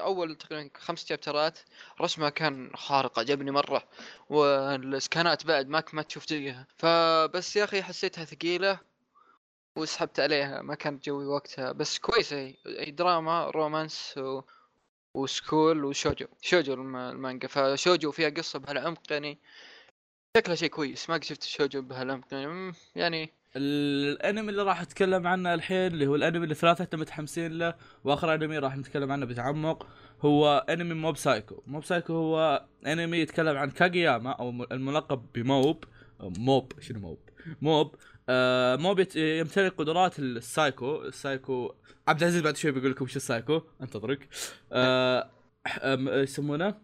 أول 0.00 0.34
تقريبا 0.36 0.70
خمس 0.78 1.06
شابترات 1.06 1.58
رسمها 2.00 2.30
كان 2.30 2.70
خارق 2.76 3.18
عجبني 3.18 3.50
مرة. 3.50 3.82
والسكانات 4.28 5.46
بعد 5.46 5.68
ما 5.68 5.84
ما 5.92 6.02
تشوف 6.02 6.28
زيها. 6.28 6.66
فبس 6.76 7.56
يا 7.56 7.64
أخي 7.64 7.82
حسيتها 7.82 8.24
ثقيلة. 8.24 8.78
وسحبت 9.78 10.20
عليها 10.20 10.62
ما 10.62 10.74
كانت 10.74 11.04
جوي 11.06 11.26
وقتها. 11.26 11.72
بس 11.72 11.98
كويسه 11.98 12.36
هي 12.36 12.54
هي 12.66 12.90
دراما 12.90 13.50
romance 13.50 14.14
و... 14.18 14.42
و 15.14 15.24
school 15.24 15.84
وشوجو. 15.84 16.26
شوجو 16.40 16.74
الم- 16.74 16.96
المانجا. 16.96 17.48
فشوجو 17.48 18.10
فيها 18.10 18.28
قصة 18.28 18.58
بهالعمق 18.58 19.00
يعني 19.10 19.38
شكلها 20.36 20.56
شيء 20.56 20.68
كويس. 20.68 21.10
ما 21.10 21.20
شفت 21.20 21.42
شوجو 21.42 21.82
بهالعمق 21.82 22.24
يعني 22.32 22.72
يعني 22.96 23.32
الأنمي 23.56 24.50
اللي 24.50 24.62
راح 24.62 24.80
اتكلم 24.80 25.26
عنه 25.26 25.54
الحين 25.54 25.86
اللي 25.86 26.06
هو 26.06 26.14
الأنمي 26.14 26.44
اللي 26.44 26.54
ثلاثتنا 26.54 27.00
متحمسين 27.00 27.58
له 27.58 27.74
وآخر 28.04 28.34
أنمي 28.34 28.58
راح 28.58 28.76
نتكلم 28.76 29.12
عنه 29.12 29.26
بتعمق 29.26 29.86
هو 30.20 30.66
أنمي 30.68 30.94
موب 30.94 31.16
سايكو. 31.16 31.62
موب 31.66 31.84
سايكو 31.84 32.12
هو 32.12 32.66
أنمي 32.86 33.18
يتكلم 33.18 33.56
عن 33.56 33.70
كاغياما 33.70 34.30
أو 34.32 34.50
الملقب 34.72 35.26
بموب 35.34 35.84
موب 36.20 36.72
شنو 36.80 37.00
موب؟ 37.00 37.18
موب. 37.62 37.94
آه 38.28 38.76
موب 38.76 38.98
يمتلك 39.16 39.74
قدرات 39.76 40.18
السايكو. 40.18 41.02
السايكو 41.02 41.74
عبد 42.08 42.22
العزيز 42.22 42.42
بعد 42.42 42.56
شوي 42.56 42.70
بيقول 42.70 42.90
لكم 42.90 43.06
شو 43.06 43.16
السايكو. 43.16 43.62
انتظرك 43.82 44.28
آه 44.72 45.30
آم، 45.82 46.08
يسمونه؟ 46.08 46.74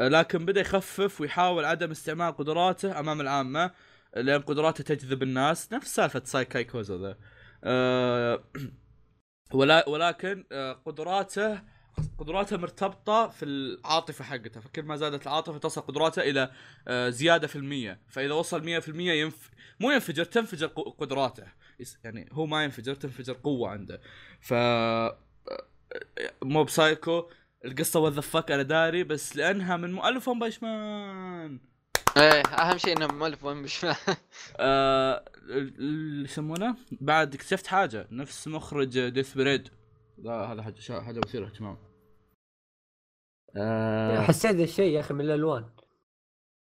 آه، 0.00 0.08
لكن 0.08 0.46
بدأ 0.46 0.60
يخفف 0.60 1.20
ويحاول 1.20 1.64
عدم 1.64 1.90
استعمال 1.90 2.36
قدراته 2.36 3.00
أمام 3.00 3.20
العامة 3.20 3.70
لأن 4.16 4.40
قدراته 4.40 4.84
تجذب 4.84 5.22
الناس. 5.22 5.72
نفس 5.72 5.94
سالفة 5.94 6.22
سايكي 6.24 6.61
كوسو 6.61 6.98
ذا. 6.98 7.16
أه 7.64 8.44
ولا 9.54 9.88
ولكن 9.88 10.44
آه، 10.52 10.72
قدراته 10.72 11.73
قدراته 12.18 12.56
مرتبطة 12.56 13.28
في 13.28 13.44
العاطفة 13.44 14.24
حقته. 14.24 14.60
فكل 14.60 14.82
ما 14.82 14.96
زادت 14.96 15.22
العاطفة 15.26 15.58
تصل 15.58 15.80
قدراته 15.80 16.22
إلى 16.22 16.50
آه، 16.88 17.08
زيادة 17.10 17.46
في 17.46 17.56
المية. 17.56 18.00
فإذا 18.08 18.32
وصل 18.32 18.62
100% 18.64 18.88
ينف 19.12 19.50
مو 19.80 19.90
ينفجر 19.90 20.24
تنفجر 20.24 20.66
قدراته. 20.66 21.44
يعني 22.04 22.28
هو 22.32 22.46
ما 22.46 22.64
ينفجر 22.64 22.94
تنفجر 22.94 23.36
قوة 23.44 23.68
عنده. 23.70 24.00
ف 24.40 24.52
آه، 24.52 25.16
موب 26.42 26.68
سايكو 26.70 27.28
القصة 27.64 28.00
وذفك 28.00 28.50
أنا 28.50 28.62
داري 28.62 29.04
بس 29.04 29.36
لأنها 29.36 29.76
من 29.76 29.92
مؤلف 29.92 30.28
ون 30.28 30.38
مان 30.62 31.58
إيه 32.16 32.42
أهم 32.46 32.78
شيء 32.78 32.96
إنه 32.96 33.06
مؤلف 33.06 33.44
وين 33.44 33.56
مش 33.56 33.84
آه، 34.56 35.24
ال- 35.36 35.74
ال- 35.78 36.24
يسمونه؟ 36.24 36.76
بعد 36.92 37.34
اكتشفت 37.34 37.66
حاجة. 37.66 38.06
نفس 38.10 38.48
مخرج 38.48 39.08
ديث 39.08 39.34
بريد 39.34 39.68
هذا 40.26 40.62
حاجة 40.62 40.80
شا- 40.80 41.00
حاجة 41.00 41.20
مثيرة 41.26 41.46
اهتمام. 41.46 41.78
آه 43.56 44.20
حسيت 44.20 44.60
الشيء 44.60 44.92
يا 44.94 45.00
أخي 45.00 45.14
من 45.14 45.20
الألوان. 45.20 45.64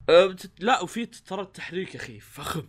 بت- 0.08 0.52
لا 0.62 0.80
وفي 0.82 1.06
ترى 1.06 1.40
التحريك 1.42 1.94
يا 1.94 2.00
أخي 2.00 2.20
فخم. 2.20 2.68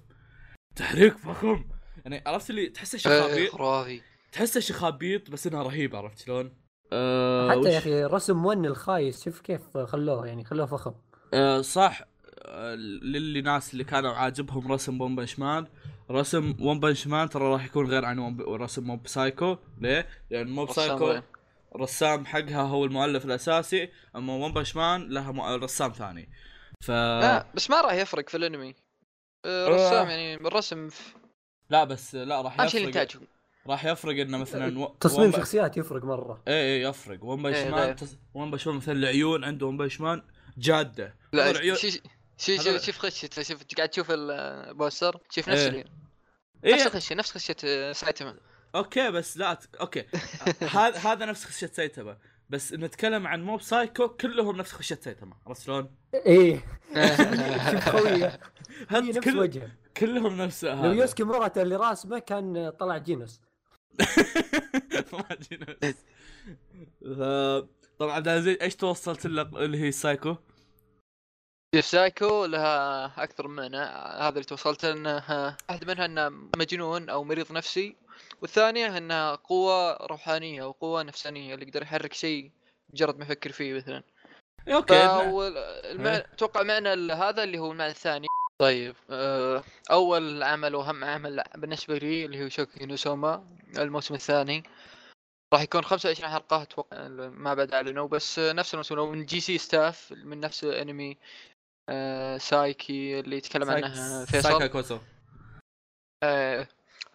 تحريك 0.76 1.18
فخم. 1.18 1.66
يعني 2.06 2.24
عرفت 2.28 2.50
اللي 2.50 2.70
تحسه 2.70 2.96
إيه، 3.12 3.22
شخابيط؟ 3.22 3.52
خرافي 3.52 4.02
تحسه 4.32 4.60
شخابيط 4.60 5.30
بس 5.32 5.48
انها 5.48 5.64
رهيب 5.64 5.96
عرفت 5.96 6.20
شلون؟ 6.20 6.58
آه 6.94 7.50
حتى 7.50 7.60
وش- 7.60 7.66
يا 7.66 7.78
أخي 7.78 8.04
رسم 8.04 8.46
ون 8.46 8.66
الخايس 8.66 9.24
شوف 9.26 9.42
كيف 9.42 9.78
خلوه 9.78 10.28
يعني 10.28 10.44
خلوه 10.44 10.66
فخم. 10.66 10.94
آه 11.34 11.62
صح. 11.62 12.02
آه 12.46 12.76
للي 12.76 13.42
ناس 13.42 13.74
اللي 13.74 13.84
كانوا 13.84 14.12
عاجبهم 14.14 14.72
رسم 14.72 15.02
ون 15.02 15.16
بنش 15.16 15.40
مان 15.40 15.68
رسم 16.12 16.56
ون 16.60 16.80
بنش 16.80 17.08
مان 17.08 17.30
ترى 17.30 17.44
راح 17.44 17.66
يكون 17.66 17.88
غير 17.88 18.06
عن 18.06 18.20
ون 18.20 18.36
ب- 18.38 18.42
رسم 18.42 18.84
موب 18.84 19.08
سايكو 19.08 19.58
ليه؟ 19.82 20.08
لأن 20.30 20.48
موب 20.48 20.72
سايكو. 20.72 21.20
الرسام 21.76 22.26
حقها 22.26 22.62
هو 22.62 22.86
المؤلف 22.86 23.26
الأساسي 23.26 23.90
أما 24.16 24.34
ون 24.34 24.54
بنش 24.54 24.76
مان 24.76 25.10
لها 25.10 25.32
مؤ- 25.32 25.64
رسام 25.64 25.92
ثاني 25.92 26.30
ف 26.82 26.92
لا 26.92 27.46
بس 27.56 27.70
ما 27.70 27.82
راح 27.82 27.94
يفرق 27.94 28.30
في 28.30 28.38
الأنمي 28.38 28.76
آه، 29.46 29.68
آه. 29.68 29.70
رسام 29.70 30.10
يعني 30.10 30.36
الرسم 30.36 30.90
في- 30.90 31.14
لا 31.70 31.84
بس 31.84 32.16
لا 32.16 32.42
راح 32.42 32.60
يفرق 32.60 32.76
الانتاج 32.82 33.18
راح 33.68 33.86
يفرق 33.86 34.16
إنه 34.22 34.38
مثلا 34.38 34.80
و- 34.80 34.96
تصميم 35.00 35.26
ون 35.26 35.32
ب- 35.32 35.36
شخصيات 35.36 35.78
يفرق 35.78 36.04
مرة 36.06 36.44
إيه 36.48 36.54
إيه 36.54 36.88
يفرق 36.90 37.24
ون 37.24 37.44
بنش 37.44 37.58
مان. 37.58 37.96
ون 38.34 38.52
بنش 38.52 38.68
مان 38.68 38.76
مثلا 38.76 38.96
العيون 38.96 39.44
عنده 39.44 39.66
ون 39.66 39.78
بنش 39.78 40.02
مان 40.02 40.22
جادة 40.58 41.16
لا 41.34 41.50
هذول 41.50 41.58
عيون- 41.58 41.76
شي 41.78 42.02
شي 42.38 42.58
هذول- 42.58 42.64
شوف 42.82 42.86
شوف 42.86 42.98
خشته 42.98 43.44
شوف 43.44 43.64
قاعد 43.78 43.90
تشوف 43.90 44.08
ال 44.12 44.27
poster 44.27 45.18
شوف 45.30 45.50
نفس 45.50 45.60
إيه. 45.62 45.68
العيون 45.70 46.01
إيه. 46.66 46.74
نفس 46.74 46.86
الخشة 46.88 47.16
نفس 47.16 47.32
خشة 47.32 47.56
آه، 47.66 47.92
سايتاما 47.92 48.38
أوكي 48.76 49.12
بس 49.12 49.38
لا 49.38 49.54
ت... 49.54 49.76
أوكي. 49.76 50.06
هذا 50.78 50.98
هذا 50.98 51.26
نفس 51.26 51.46
خشة 51.46 51.68
سايتاما 51.68 52.18
بس 52.50 52.74
نتكلم 52.74 53.28
عن 53.28 53.44
موب 53.44 53.62
سايكو 53.62 54.08
كلهم 54.10 54.58
نفس 54.58 54.72
خشة 54.72 54.96
سايتاما 54.96 55.36
عرفت 55.48 55.62
شلون؟ 55.62 55.96
إيه. 56.14 56.66
خويه 57.92 58.26
هي 58.26 58.40
هذا 58.90 59.00
نفس 59.00 59.20
كل... 59.20 59.40
وجهه. 59.40 59.72
كلهم 59.98 60.42
نفس 60.42 60.64
لو 60.64 60.72
هذا 60.72 60.94
يوسكي 60.94 61.24
موراتا 61.24 61.62
اللي 61.62 61.76
راسمه 61.76 62.20
كان 62.20 62.70
طلع 62.80 62.98
جينوس. 62.98 63.42
جينا. 65.50 65.66
ف- 67.02 67.66
طبعا 68.00 68.14
عبد 68.14 68.28
العزيز 68.28 68.58
إيش 68.62 68.76
توصلت 68.76 69.26
اللي 69.26 69.82
هي 69.82 69.92
سايكو؟ 69.92 70.36
شوف 71.76 71.86
سايكو 71.86 72.46
لها 72.46 73.06
أكثر 73.24 73.48
من 73.48 73.56
معنى 73.56 73.78
هذا 74.24 74.30
اللي 74.30 74.44
توصلت 74.44 74.86
انها 74.86 75.58
واحد 75.70 75.88
منها 75.88 76.06
إنه 76.06 76.30
مجنون 76.58 77.10
أو 77.10 77.24
مريض 77.24 77.52
نفسي 77.52 77.96
والثانية 78.42 78.98
إنها 78.98 79.36
قوة 79.36 79.94
روحانية 80.06 80.64
أو 80.64 80.72
قوة 80.72 81.04
نفسانية 81.04 81.54
اللي 81.54 81.66
يقدر 81.66 81.82
يحرك 81.82 82.14
شيء 82.14 82.52
مجرد 82.94 83.18
ما 83.18 83.24
يفكر 83.24 83.52
فيه 83.52 83.74
مثلا. 83.74 84.04
أوكي 84.68 85.06
المعنى 85.92 86.18
إيه. 86.18 86.28
أتوقع 86.34 86.64
معنى 86.64 87.14
هذا 87.14 87.44
اللي 87.44 87.60
هو 87.60 87.72
المعنى 87.72 87.92
الثاني. 87.92 88.28
طيب 88.62 88.96
آه، 89.10 89.64
أول 89.92 90.44
عمل 90.44 90.76
وأهم 90.76 91.04
عمل 91.04 91.44
بالنسبة 91.56 91.98
لي 91.98 92.26
اللي 92.26 92.44
هو 92.46 92.50
شوكوغيكي 92.50 92.86
نو 92.86 93.11
سوما 93.11 93.48
الموسم 93.78 94.14
الثاني. 94.14 94.64
راح 95.54 95.62
يكون 95.62 95.84
25 95.84 96.32
حلقة 96.32 96.62
أتوقع 96.62 97.08
ما 97.08 97.54
بعد 97.54 97.74
أعلنوا 97.74 98.08
بس 98.08 98.40
نفس 98.40 98.74
الموسم 98.74 99.12
من 99.12 99.26
جي 99.26 99.40
سي 99.40 99.58
ستاف 99.58 100.14
من 100.24 100.40
نفس 100.40 100.64
انمي 100.64 101.18
آه، 101.92 102.38
سايكي 102.38 103.20
اللي 103.20 103.38
يتكلم 103.38 103.70
عنه 103.70 104.26
فيصل 104.26 104.50
سايكي 104.50 104.68
كوسو 104.68 105.00
آه، 106.24 106.68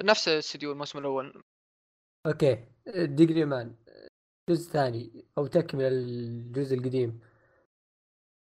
نفس 0.02 0.28
الاستديو 0.28 0.72
الموسم 0.72 0.98
الأول. 0.98 1.42
أوكي. 2.26 2.64
دي 2.96 3.16
جراي 3.16 3.44
مان. 3.44 3.76
جزء 4.50 4.70
ثاني 4.72 5.24
أو 5.38 5.46
تكمل 5.46 5.84
الجزء 5.84 6.76
القديم. 6.78 7.20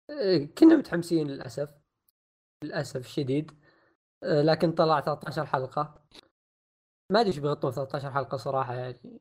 إيه، 0.10 0.56
كنا 0.56 0.76
متحمسين 0.76 1.28
للأسف. 1.28 1.70
للأسف 2.64 3.06
الشديد 3.06 3.52
إيه، 4.24 4.42
لكن 4.42 4.72
طلع 4.72 5.00
13 5.00 5.46
حلقة. 5.46 6.06
ما 7.12 7.20
أدري 7.20 7.30
إيش 7.30 7.40
بيغطون 7.40 7.72
13 7.72 8.12
حلقة 8.12 8.38
صراحة 8.38 8.74
يعني. 8.76 9.20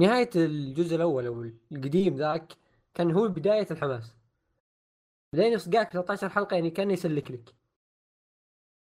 نهاية 0.00 0.30
الجزء 0.36 0.96
الأول 0.96 1.26
أو 1.26 1.42
القديم 1.72 2.16
ذاك 2.16 2.56
كان 2.94 3.10
هو 3.10 3.28
بداية 3.28 3.66
الحماس. 3.70 4.19
بعدين 5.34 5.52
يصقعك 5.52 5.92
13 5.92 6.28
حلقة 6.28 6.54
يعني 6.54 6.70
كان 6.70 6.90
يسلك 6.90 7.30
لك. 7.30 7.54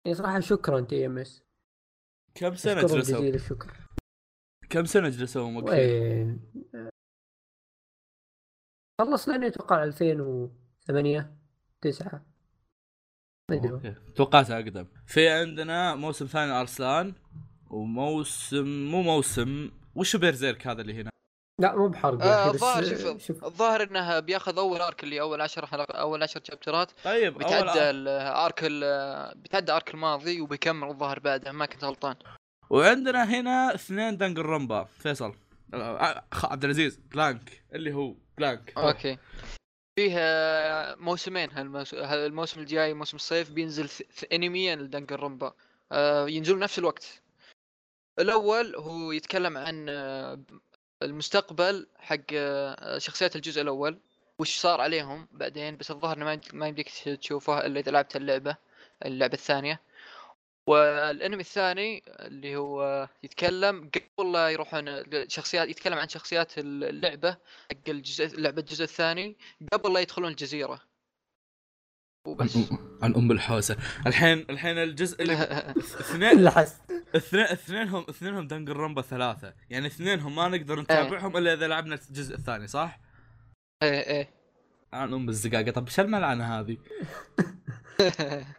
يعني 0.04 0.16
صراحة 0.16 0.40
شكرا 0.40 0.80
تي 0.80 1.06
إم 1.06 1.18
إس. 1.18 1.42
كم 2.34 2.54
سنة 2.54 2.80
جلسوا؟ 2.82 3.00
جزيل 3.00 3.34
الشكر. 3.34 3.88
كم 4.70 4.84
سنة 4.84 5.08
جلسوا؟ 5.08 5.62
وين؟ 5.62 6.52
خلص 9.00 9.28
لاني 9.28 9.46
أتوقع 9.46 9.84
2008 9.84 11.36
9 11.80 12.26
ما 13.50 13.56
أدري. 13.56 13.94
توقعتها 14.16 14.56
أقدم. 14.58 14.88
في 15.06 15.28
عندنا 15.28 15.94
موسم 15.94 16.26
ثاني 16.26 16.52
ارسلان 16.52 17.14
وموسم 17.70 18.90
مو 18.90 19.02
موسم 19.02 19.70
وش 19.94 20.16
بيرزيرك 20.16 20.66
هذا 20.66 20.80
اللي 20.80 20.94
هنا؟ 21.02 21.10
لا 21.60 21.76
مو 21.76 21.88
بحرق 21.88 22.22
آه، 22.22 22.50
الظاهر 22.50 22.82
آه، 22.84 23.18
شوف. 23.18 23.44
الظاهر 23.44 23.82
إنه 23.82 24.20
بياخذ 24.20 24.58
أول 24.58 24.80
arc 24.80 25.04
اللي 25.04 25.20
أول 25.20 25.40
10 25.40 25.66
حلقات 25.66 25.90
أول 25.90 26.22
10 26.22 26.42
شابترات 26.44 26.90
طيب 27.04 27.38
بيتعدى 27.38 27.90
ال 27.90 28.08
arc 28.08 28.60
ال- 28.62 29.38
بيتعدى 29.38 29.72
arc 29.72 29.94
الماضي 29.94 30.40
وبيكمل 30.40 30.88
الظاهر 30.88 31.18
بعدها 31.20 31.52
ما 31.52 31.66
كنت 31.66 31.84
غلطان. 31.84 32.16
وعندنا 32.70 33.24
هنا 33.40 33.74
اثنين 33.74 34.16
دنجر 34.16 34.46
رمبا 34.46 34.84
فيصل. 34.84 35.34
آه، 35.74 36.24
خ- 36.32 36.44
عبد 36.52 36.64
العزيز 36.64 36.96
بلانك 36.96 37.62
اللي 37.74 37.92
هو 37.94 38.14
بلانك 38.38 38.72
أوكي. 38.78 39.18
فيه 39.98 40.14
آه، 40.18 40.94
موسمين. 40.94 41.50
الموسم 42.02 42.60
الجاي 42.60 42.94
موسم 42.94 43.16
الصيف 43.16 43.50
بينزل 43.50 43.88
لدنجر 44.80 45.20
رومبا 45.20 45.52
آه، 45.92 46.28
ينزلون 46.28 46.58
نفس 46.60 46.78
الوقت. 46.78 47.22
الأول 48.18 48.76
هو 48.76 49.12
يتكلم 49.12 49.58
عن 49.58 49.86
آه، 49.88 50.38
المستقبل 51.02 51.86
حق 51.96 52.16
آه، 52.32 52.98
شخصيات 52.98 53.36
الجزء 53.36 53.62
الأول 53.62 53.98
وش 54.38 54.56
صار 54.58 54.80
عليهم 54.80 55.28
بعدين 55.32 55.76
بس 55.76 55.90
الظاهر 55.90 56.16
إنه 56.16 56.24
ما 56.24 56.32
يمديك- 56.32 56.54
ما 56.54 56.68
يمديك 56.68 56.88
تشوفه 57.20 57.66
إلا 57.66 57.80
إذا 57.80 57.90
لعبت 57.90 58.16
اللعبة 58.16 58.56
اللعبة 59.04 59.34
الثانية. 59.34 59.80
والأنمي 60.68 61.40
الثاني 61.40 62.02
اللي 62.08 62.56
هو 62.56 63.08
يتكلم 63.22 63.90
قبل 64.18 64.32
لا 64.32 64.48
يروحون 64.50 65.04
شخصيات 65.28 65.68
يتكلم 65.68 65.98
عن 65.98 66.08
شخصيات 66.08 66.58
اللعبة 66.58 67.30
حق 67.70 67.88
الجزء 67.88 68.40
لعبة 68.40 68.60
الجزء 68.60 68.84
الثاني 68.84 69.36
قبل 69.72 69.92
لا 69.92 70.00
يدخلون 70.00 70.30
الجزيرة. 70.30 70.80
وبس. 72.26 72.56
عن 73.02 73.14
أم 73.14 73.30
الحوسة. 73.32 73.76
الحين 74.06 74.46
الحين 74.50 74.78
الجزء 74.78 75.20
اللي 75.22 75.34
اثنين 76.00 76.38
اثنين 77.14 77.42
اثنينهم 77.42 78.06
اثنينهم 78.08 78.46
دنجر 78.46 78.76
رمبا 78.76 79.02
ثلاثة. 79.02 79.54
يعني 79.70 79.86
اثنينهم 79.86 80.34
ما 80.34 80.48
نقدر 80.48 80.80
نتابعهم 80.80 81.36
إلا 81.36 81.52
إذا 81.52 81.68
لعبنا 81.68 81.94
الجزء 81.94 82.34
الثاني 82.34 82.66
صح؟ 82.66 83.00
إيه 83.82 84.00
إيه. 84.00 84.30
عن 84.92 85.14
أم 85.14 85.28
الزقاقة. 85.28 85.70
طب 85.70 85.86
إيش 85.86 86.00
الملعنة 86.00 86.60
هذه؟ 86.60 86.76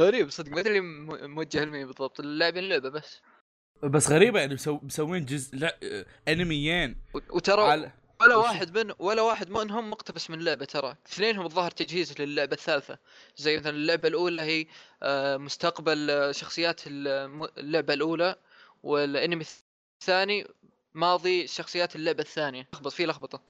غريب 0.00 0.30
صدق 0.30 0.52
ما 0.52 0.60
أدري 0.60 0.80
موجه 0.80 1.64
لمين 1.64 1.86
بالضبط. 1.86 2.20
اللاعبين 2.20 2.64
اللعبه 2.64 2.88
بس. 2.88 3.20
بس 3.82 4.10
غريبة 4.10 4.40
يعني 4.40 4.54
مسو... 4.54 4.78
مسوين 4.82 5.24
جزء 5.24 5.56
لا 5.56 5.78
أنميين. 6.28 7.02
وترى 7.14 7.62
على 7.62 7.92
ولا 8.20 8.36
واحد 8.36 8.78
من 8.78 8.92
ولا 8.98 9.22
واحد 9.22 9.50
منهم 9.50 9.90
مقتبس 9.90 10.30
من 10.30 10.38
اللعبه 10.38 10.64
ترى 10.64 10.96
اثنينهم 11.06 11.46
الظاهر 11.46 11.70
تجهيز 11.70 12.20
للعبة 12.20 12.52
الثالثة. 12.52 12.98
زي 13.36 13.58
مثلا 13.58 13.70
اللعبة 13.70 14.08
الأولى 14.08 14.42
هي 14.42 14.66
آه، 15.02 15.36
مستقبل 15.36 16.10
آه، 16.10 16.32
شخصيات 16.32 16.80
اللعبة 16.86 17.94
الأولى 17.94 18.36
والأنمي 18.82 19.44
الثاني 20.00 20.46
ماضي 20.94 21.46
شخصيات 21.46 21.96
اللعبة 21.96 22.20
الثانية. 22.22 22.68
لخبط 22.72 22.92
في 22.92 23.06
لخبطة. 23.06 23.42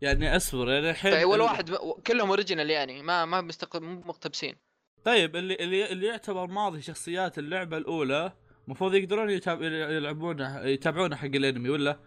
يعني 0.00 0.36
أصبر 0.36 0.68
يعني 0.70 0.90
الحين 0.90 1.12
يعني 1.12 1.24
ولا 1.24 1.44
واحد 1.44 1.74
كلهم 2.06 2.28
اوريجينال 2.28 2.70
يعني 2.70 3.02
ما 3.02 3.24
ما. 3.24 3.40
مو 3.40 3.50
مقتبسين. 3.80 4.56
طيب 5.04 5.36
اللي 5.36 5.54
اللي 5.54 5.92
اللي 5.92 6.06
يعتبر 6.06 6.46
ماضي 6.46 6.82
شخصيات 6.82 7.38
اللعبة 7.38 7.76
الأولى 7.76 8.32
المفروض 8.66 8.94
يقدرون 8.94 9.30
يتاب... 9.30 9.62
يلعبونه 9.62 10.60
يتابعونه 10.60 11.16
حق 11.16 11.24
الأنمي 11.24 11.68
ولا؟ 11.68 11.98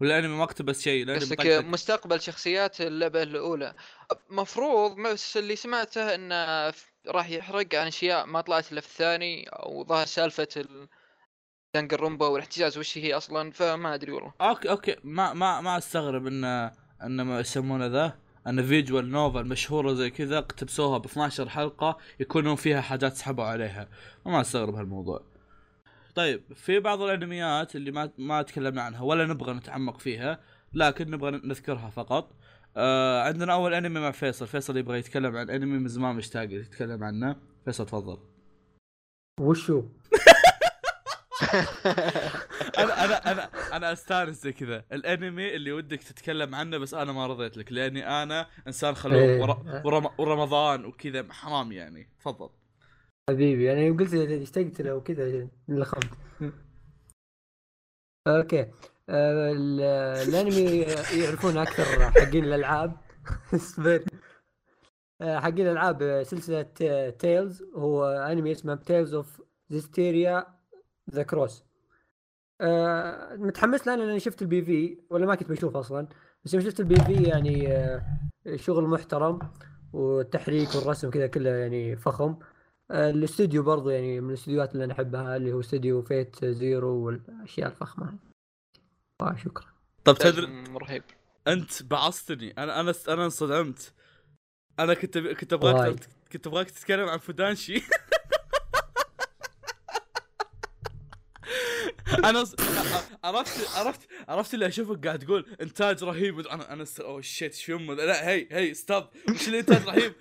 ولا 0.00 0.18
الانمي 0.18 0.36
ما 0.36 0.44
اقتبس 0.44 0.82
شيء 0.82 1.14
قصدك. 1.14 1.46
مستقبل 1.64 2.20
شخصيات 2.20 2.80
اللعبة 2.80 3.22
الأولى. 3.22 3.74
مفروض 4.30 4.96
بس 4.96 5.36
اللي 5.36 5.56
سمعته 5.56 6.14
انه 6.14 6.74
راح 7.08 7.30
يحرق 7.30 7.74
عن 7.74 7.86
أشياء 7.86 8.26
ما 8.26 8.40
طلعت 8.40 8.72
إلا 8.72 8.80
في 8.80 8.86
الثاني 8.86 9.48
أو 9.48 9.84
ظاهر 9.84 10.06
سالفة 10.06 10.48
ال... 10.56 10.88
دنجن 11.74 12.00
رونبا 12.00 12.26
والاحتجاز 12.26 12.78
وش 12.78 12.98
هي 12.98 13.14
أصلا؟ 13.14 13.50
فما 13.50 13.94
أدري 13.94 14.12
والله. 14.12 14.32
أوكي 14.40 14.70
أوكي. 14.70 14.96
ما 15.04 15.32
ما 15.32 15.60
ما 15.60 15.78
أستغرب 15.78 16.26
ان 16.26 16.44
إن 17.02 17.22
ما 17.22 17.40
يسمونه 17.40 17.86
ذا 17.86 18.18
إن 18.46 18.66
visual 18.66 19.10
novel 19.10 19.44
مشهورة 19.44 19.92
زي 19.92 20.10
كذا 20.10 20.38
اقتبسوها 20.38 20.98
ب 20.98 21.04
12 21.04 21.48
حلقة 21.48 21.98
يكونون 22.20 22.56
فيها 22.56 22.80
حاجات 22.80 23.16
سحبوا 23.16 23.44
عليها. 23.44 23.88
ما 24.26 24.40
أستغرب 24.40 24.74
هالموضوع. 24.74 25.33
طيب 26.14 26.52
في 26.54 26.80
بعض 26.80 27.02
الأنميات 27.02 27.76
اللي 27.76 27.90
ما 27.90 28.10
ما 28.18 28.42
تكلمنا 28.42 28.82
عنها 28.82 29.02
ولا 29.02 29.26
نبغى 29.26 29.52
نتعمق 29.52 29.98
فيها 29.98 30.40
لكن 30.72 31.10
نبغى 31.10 31.30
نذكرها 31.30 31.90
فقط. 31.90 32.36
آه 32.76 33.22
عندنا 33.22 33.52
أول 33.52 33.74
أنمي 33.74 34.00
مع 34.00 34.10
فيصل. 34.10 34.46
فيصل 34.46 34.76
يبغى 34.76 34.98
يتكلم 34.98 35.36
عن 35.36 35.50
أنمي 35.50 35.78
من 35.78 35.88
زمان 35.88 36.16
مشتاق 36.16 36.52
يتكلم 36.52 37.04
عنه. 37.04 37.36
فيصل 37.64 37.86
تفضل. 37.86 38.18
وشو؟ 39.40 39.84
أنا 42.78 43.04
أنا 43.04 43.32
أنا 43.32 43.50
أنا 43.76 43.92
أستانس 43.92 44.42
زي 44.42 44.52
كذا. 44.52 44.84
الأنمي 44.92 45.54
اللي 45.56 45.72
ودك 45.72 46.02
تتكلم 46.02 46.54
عنه 46.54 46.78
بس 46.78 46.94
أنا 46.94 47.12
ما 47.12 47.26
رضيت 47.26 47.56
لك 47.56 47.72
لأني 47.72 48.22
أنا 48.22 48.46
إنسان 48.66 48.94
خلوق 48.94 49.18
إيه. 49.18 49.40
ور... 49.42 49.80
ورم... 49.84 50.08
ورمضان 50.18 50.84
وكذا 50.84 51.32
حرام 51.32 51.72
يعني. 51.72 52.08
تفضل. 52.20 52.50
حبيبي 53.30 53.72
أنا 53.72 53.80
يوم 53.80 53.96
قلت 53.96 54.14
اشتقت 54.14 54.80
له 54.80 54.94
وكذا 54.94 55.48
لخمت. 55.68 56.10
أوكي. 58.26 58.60
آه، 59.08 59.52
ال- 59.52 59.80
الأنمي 60.28 60.80
يعرفون 61.22 61.56
أكثر 61.58 61.84
حقين 62.10 62.44
الألعاب. 62.44 62.96
اصبر 63.54 64.04
آه، 65.20 65.38
حقين 65.40 65.66
الألعاب 65.66 66.22
سلسلة 66.26 66.62
Tales 67.10 67.62
هو 67.74 68.04
أنمي 68.06 68.52
اسمه 68.52 68.74
Tales 68.74 69.14
of 69.14 69.42
Zestiria 69.70 70.46
the 71.10 71.22
Cross 71.22 71.64
متحمس 73.40 73.86
له 73.86 73.94
لاني 73.96 74.20
شفت 74.20 74.42
ال 74.42 74.62
PV 74.62 74.98
ولا 75.10 75.26
ما 75.26 75.34
كنت 75.34 75.48
بشوف 75.50 75.76
أصلا. 75.76 76.08
بس 76.44 76.54
يوم 76.54 76.62
شفت 76.62 76.80
ال 76.80 76.96
PV 76.96 77.22
يعني 77.22 77.72
آه، 77.72 78.02
شغل 78.56 78.84
محترم 78.84 79.38
والتحريك 79.92 80.74
والرسم 80.74 81.10
كذا 81.10 81.26
كله 81.26 81.50
يعني 81.50 81.96
فخم. 81.96 82.36
الاستوديو 82.90 83.62
برضو 83.62 83.90
يعني 83.90 84.20
من 84.20 84.28
الاستديوهات 84.28 84.72
اللي 84.72 84.84
أنا 84.84 84.92
أحبها 84.92 85.36
اللي 85.36 85.52
هو 85.52 85.60
استوديو 85.60 86.02
Fate 86.02 86.44
Zero 86.44 87.06
والأشياء 87.06 87.68
الفخمة 87.70 88.08
هذه. 88.08 88.18
آه 89.20 89.36
شكرا 89.36 89.66
طب 90.04 90.14
تدري 90.14 90.46
لازم 90.46 90.76
رهيب 90.76 91.02
أنت 91.48 91.82
بعصتني 91.82 92.50
أنا 92.58 92.80
أنا 92.80 92.94
أنا 93.08 93.24
انصدمت 93.24 93.92
أنا 94.78 94.94
كنت 94.94 95.18
كنت. 95.18 95.52
أبغاك 95.52 96.08
كنت 96.32 96.46
أبغاك 96.46 96.70
تتكلم 96.70 97.08
عن 97.08 97.18
فودانشي 97.18 97.82
أنا. 102.24 102.44
عرفت 103.24 103.76
عرفت 103.76 104.00
عرفت 104.28 104.54
اللي 104.54 104.66
أشوفك 104.66 105.06
قاعد 105.06 105.18
تقول 105.18 105.46
إنتاج 105.60 106.04
رهيب 106.04 106.40
أنا 106.40 106.72
أنا. 106.72 106.84
أوه 107.00 107.20
شيت 107.20 107.54
شو 107.54 107.72
يمه 107.72 107.94
لا 107.94 108.28
هي 108.28 108.48
هي 108.50 108.74
ستوب 108.74 109.04
مش 109.28 109.48
الانتاج 109.48 109.86
رهيب. 109.88 110.12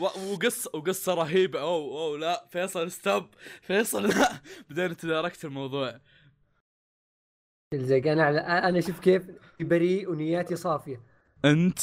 وقصه 0.00 0.70
وقصة 0.74 1.14
رهيبة. 1.14 1.60
أوه 1.60 2.00
أوه 2.00 2.18
لا 2.18 2.46
فيصل 2.50 2.90
ستوب 2.90 3.26
فيصل 3.62 4.08
لا. 4.08 4.42
بعدين 4.70 4.96
تداركت 4.96 5.44
الموضوع. 5.44 6.00
زي 7.74 7.98
أنا 7.98 8.68
أنا 8.68 8.80
شوف 8.80 9.00
كيف 9.00 9.22
بريء 9.60 10.10
ونياتي 10.10 10.56
صافية. 10.56 11.02
أنت 11.44 11.78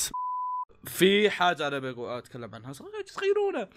في 0.85 1.29
حاجة 1.29 1.67
أنا 1.67 1.79
بقول 1.79 2.09
أتكلم 2.09 2.55
عنها. 2.55 2.73
تغيرونه؟ 3.15 3.69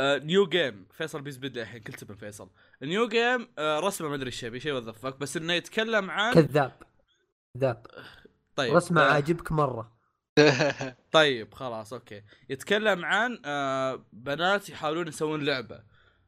آه 0.00 0.18
نيو 0.18 0.46
جيم 0.46 0.86
فيصل 0.92 1.22
بيزبد 1.22 1.54
لي 1.54 1.62
الحين. 1.62 1.80
كلت 1.80 2.10
من 2.10 2.16
فيصل. 2.16 2.50
نيو 2.82 3.08
جيم 3.08 3.48
آه 3.58 3.80
رسمه 3.80 4.08
ما 4.08 4.14
أدري 4.14 4.26
إيش 4.26 4.42
يبي 4.42 4.60
شيء 4.60 4.72
وظفك 4.72 5.16
بس 5.18 5.36
إنه 5.36 5.52
يتكلم 5.52 6.10
عن 6.10 6.34
كذاب. 6.34 6.82
كذاب. 7.54 7.86
طيب 8.56 8.74
رسمه 8.76 9.02
آه. 9.02 9.12
عاجبك 9.12 9.52
مرة. 9.52 9.99
طيب 11.12 11.54
خلاص 11.54 11.92
أوكي. 11.92 12.22
يتكلم 12.48 13.04
عن 13.04 13.38
آه 13.44 14.04
بنات 14.12 14.68
يحاولون 14.68 15.08
يسوون 15.08 15.44
لعبة. 15.44 15.80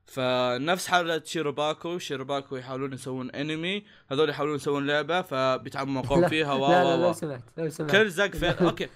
فنفس 0.07 0.87
حالة 0.89 1.23
شيروباكو 1.25 1.99
شيروباكو 1.99 2.57
يحاولون 2.57 2.93
يسوون 2.93 3.31
انمي 3.31 3.85
هذول 4.11 4.31
يحاولون 4.31 4.57
يسوون 4.57 4.87
لعبة 4.87 5.23
فبيتعمقون 5.23 6.21
لا- 6.23 6.29
فيها 6.29 6.53
و 6.53 6.71
لا 6.71 6.85
لا 6.97 7.03
لو 7.03 7.13
سمحت 7.13 7.43
لو 7.57 7.69
سمحت. 7.71 7.91
كل 7.97 8.11
زق 8.11 8.31
في 8.31 8.51
أوكي. 8.65 8.89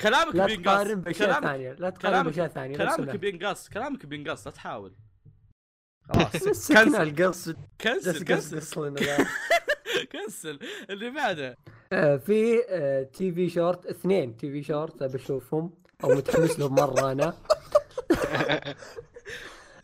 كلامك 0.00 0.34
لا 0.34 0.46
بينقص. 0.46 0.64
تقارن 0.64 1.00
بأشياء 1.00 1.28
كلامك 1.28 1.44
ثانية 1.46 1.72
لا 1.72 1.90
تقارن 1.90 2.22
بأشياء 2.22 2.48
ثانية 2.48 2.76
كلامك 2.76 3.16
بينقص. 3.16 3.68
كلامك 3.68 4.06
بينقص 4.06 4.46
لا 4.46 4.52
تحاول. 4.52 4.94
خلاص. 6.14 6.32
كنسل. 6.72 7.02
القص 7.02 7.48
كنسل 7.80 8.24
كنسل. 8.24 8.60
كنسل. 10.12 10.58
اللي 10.90 11.10
بعده. 11.10 11.56
في 12.00 12.64
آه، 12.68 13.02
تي 13.02 13.32
في 13.32 13.48
شورت 13.48 13.86
اثنين. 13.86 14.36
تي 14.36 14.52
في 14.52 14.62
شورت 14.62 15.02
بشوفهم 15.02 15.70
أو 16.04 16.14
متحمس 16.14 16.58
لهم 16.58 16.74
مرة 16.74 17.12
أنا. 17.12 17.34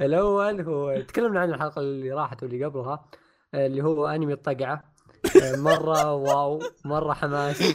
الأول 0.01 0.61
هو 0.61 1.01
تكلمنا 1.01 1.41
عن 1.41 1.51
الحلقة 1.51 1.81
اللي 1.81 2.11
راحت 2.11 2.43
واللي 2.43 2.65
قبلها 2.65 3.05
آه، 3.55 3.67
اللي 3.67 3.83
هو 3.83 4.07
أنمي 4.07 4.33
الطقعة. 4.33 4.85
آه، 5.43 5.57
مرة 5.57 6.15
واو 6.15 6.63
مرة 6.85 7.13
حماس. 7.13 7.75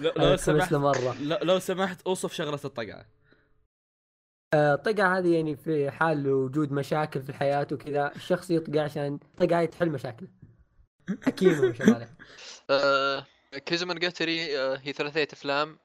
لو, 0.00 0.36
سمحت 0.36 0.74
مرة. 0.74 1.16
لو, 1.22 1.58
سمحت 1.58 2.02
أوصف 2.02 2.32
شغلة 2.32 2.60
الطقعة. 2.64 3.06
الطقعة 4.54 5.18
هذه 5.18 5.34
يعني 5.34 5.56
في 5.56 5.90
حال 5.90 6.28
وجود 6.28 6.72
مشاكل 6.72 7.22
في 7.22 7.28
الحياة 7.28 7.66
وكذا 7.72 8.12
الشخص 8.16 8.50
يطقع 8.50 8.82
عشان 8.82 9.18
طقعة 9.36 9.64
تحل 9.64 9.90
مشاكله. 9.90 10.28
حكيمه 11.22 11.60
ما 11.60 11.72
شاء 11.72 11.86
الله 11.86 12.08
آه، 12.72 13.26
كيزومونوجاتاري 13.66 14.58
آه، 14.58 14.76
هي 14.76 14.92
ثلاثية 14.92 15.28
أفلام. 15.32 15.78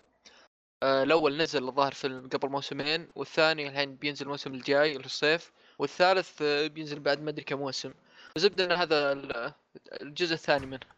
آه، 0.84 1.04
الأول 1.04 1.38
نزل 1.38 1.68
الظاهر 1.68 1.94
فيلم 1.94 2.30
قبل 2.30 2.50
موسمين 2.50 3.10
والثاني 3.16 3.68
الحين 3.68 3.96
بينزل 3.96 4.26
الموسم 4.26 4.54
الجاي 4.54 4.96
الصيف 4.98 5.52
والثالث 5.80 6.42
آه، 6.42 6.68
بينزل 6.68 7.00
بعد 7.00 7.22
ما 7.22 7.30
أدري 7.30 7.44
كم 7.44 7.60
موسم. 7.60 7.94
زبده 8.38 8.66
ان 8.66 8.72
هذا 8.72 9.12
ال- 9.12 9.54
الجزء 10.02 10.34
الثاني 10.34 10.66
منه. 10.66 10.98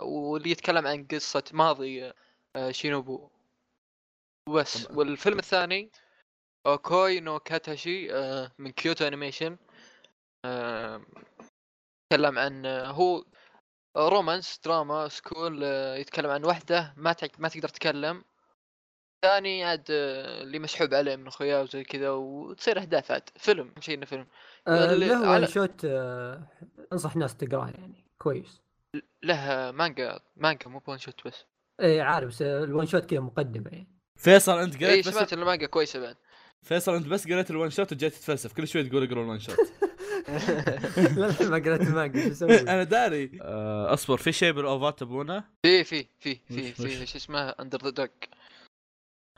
واللي 0.00 0.50
يتكلم 0.50 0.86
عن 0.86 1.06
قصة 1.06 1.44
ماضي 1.52 2.12
شينوبو. 2.70 3.28
وبس 4.48 4.90
والفيلم 4.90 5.38
الثاني 5.38 5.90
كوي 6.66 7.20
نو 7.20 7.38
كاتاتشي 7.38 8.08
من 8.58 8.70
Kyoto 8.70 9.06
Animation. 9.06 9.56
يتكلم 12.12 12.38
عن 12.38 12.66
هو 12.66 13.24
romance 13.98 14.60
drama 14.64 15.08
school 15.08 15.60
آه، 15.64 15.96
يتكلم 15.96 16.30
عن 16.30 16.44
وحدة 16.44 16.94
ما 16.96 17.16
ما 17.38 17.48
تقدر 17.48 17.68
تتكلم. 17.68 18.24
ثاني 19.22 19.64
عاد 19.64 19.84
آه، 19.90 20.42
اللي 20.42 20.58
مسحوب 20.58 20.94
عليه 20.94 21.16
من 21.16 21.26
اخوياه 21.26 21.62
وزي 21.62 21.84
كذا 21.84 22.10
وتصير 22.10 22.78
احداث 22.78 23.10
عاد 23.10 23.22
فيلم 23.36 23.72
شيء 23.80 23.94
إنه 23.94 24.06
فيلم. 24.06 24.26
آه، 24.68 24.94
له 24.94 25.18
على- 25.38 25.40
one 25.42 25.46
shot 25.46 25.84
آه، 25.84 26.48
أنصح 26.92 27.12
الناس 27.12 27.36
تقراه 27.36 27.68
يعني 27.70 28.04
كويس. 28.18 28.60
له 29.22 29.70
مانجا 29.70 30.20
مانجا 30.36 30.68
مو 30.68 30.78
ب 30.78 30.83
one 30.83 30.98
shot 30.98 31.26
بس. 31.26 31.44
اي 31.80 32.00
عارف 32.00 32.28
بس 32.28 32.42
ال 32.42 32.53
one 32.53 32.86
shot 32.86 33.04
كذا 33.06 33.20
مقدمة 33.20 33.70
يعني. 33.70 33.88
فيصل 34.16 34.58
أنت 34.58 34.84
قريت 34.84 35.08
بس؟ 35.08 35.14
سمعت 35.14 35.32
ان 35.32 35.38
المانجا 35.38 35.66
كويسة 35.66 36.00
بعد. 36.00 36.16
فيصل 36.62 36.94
أنت 36.94 37.06
بس 37.06 37.28
قريت 37.28 37.50
ال 37.50 37.55
one 37.55 37.70
shot 37.70 37.92
وجاي 37.92 38.10
تتفلسف. 38.10 38.52
كل 38.52 38.68
شوي 38.68 38.82
تقول 38.88 39.02
اقرأ 39.04 39.22
ال 39.22 39.26
one 39.26 39.38
shot 39.40 39.56
لا 41.16 41.48
ما 41.48 41.56
قريت 41.58 41.80
المانجا 41.80 42.22
شو 42.24 42.30
أسوي؟ 42.32 42.60
أنا 42.72 42.82
داري. 42.84 43.30
آه، 43.42 43.94
أصبر 43.94 44.16
في 44.16 44.32
شيء 44.32 44.52
بال 44.52 44.67
OVAات 44.67 44.98
تبونه؟ 44.98 45.44
في 45.62 45.84
في 45.84 46.06
في 46.20 46.34
في 46.48 46.72
في؟ 46.72 47.06
شو 47.06 47.16
اسمه؟ 47.18 47.48
Under 47.48 47.78
the 47.84 47.90
Dog 47.90 48.08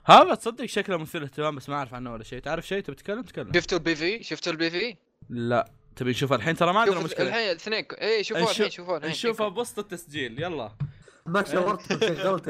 هذا 0.04 0.34
تصدق 0.34 0.64
شكله 0.64 0.96
مثير 0.96 1.22
اهتمام 1.24 1.56
بس 1.56 1.68
ما 1.68 1.74
أعرف 1.74 1.94
عنه 1.94 2.12
ولا 2.12 2.24
شيء. 2.24 2.38
تعرف 2.38 2.66
شيء 2.68 2.80
تبي 2.82 2.96
تتكلم؟ 2.96 3.22
تكلم. 3.22 3.52
شفتوا 3.54 3.78
ال 3.78 3.94
PV 3.94 4.22
شفتوا 4.22 4.52
ال 4.52 4.70
PV 4.70 4.96
لا. 5.28 5.70
تبي 5.96 6.10
نشوفها 6.10 6.36
الحين؟ 6.36 6.56
ترى 6.56 6.72
ما 6.72 6.80
عندنا 6.80 7.00
مشكلة. 7.00 7.28
الحين 7.28 7.50
الاثنين 7.50 7.84
اي 8.00 8.24
شوفوها 8.24 8.44
نشوف- 8.44 8.56
الحين 8.60 8.70
شوفوها 8.70 8.96
الحين. 8.96 9.10
نشوفها 9.10 9.48
بوسط 9.48 9.78
التسجيل. 9.78 10.42
يلا. 10.42 10.72
ما 11.26 11.44
شورت 11.44 12.04
شغلت 12.22 12.48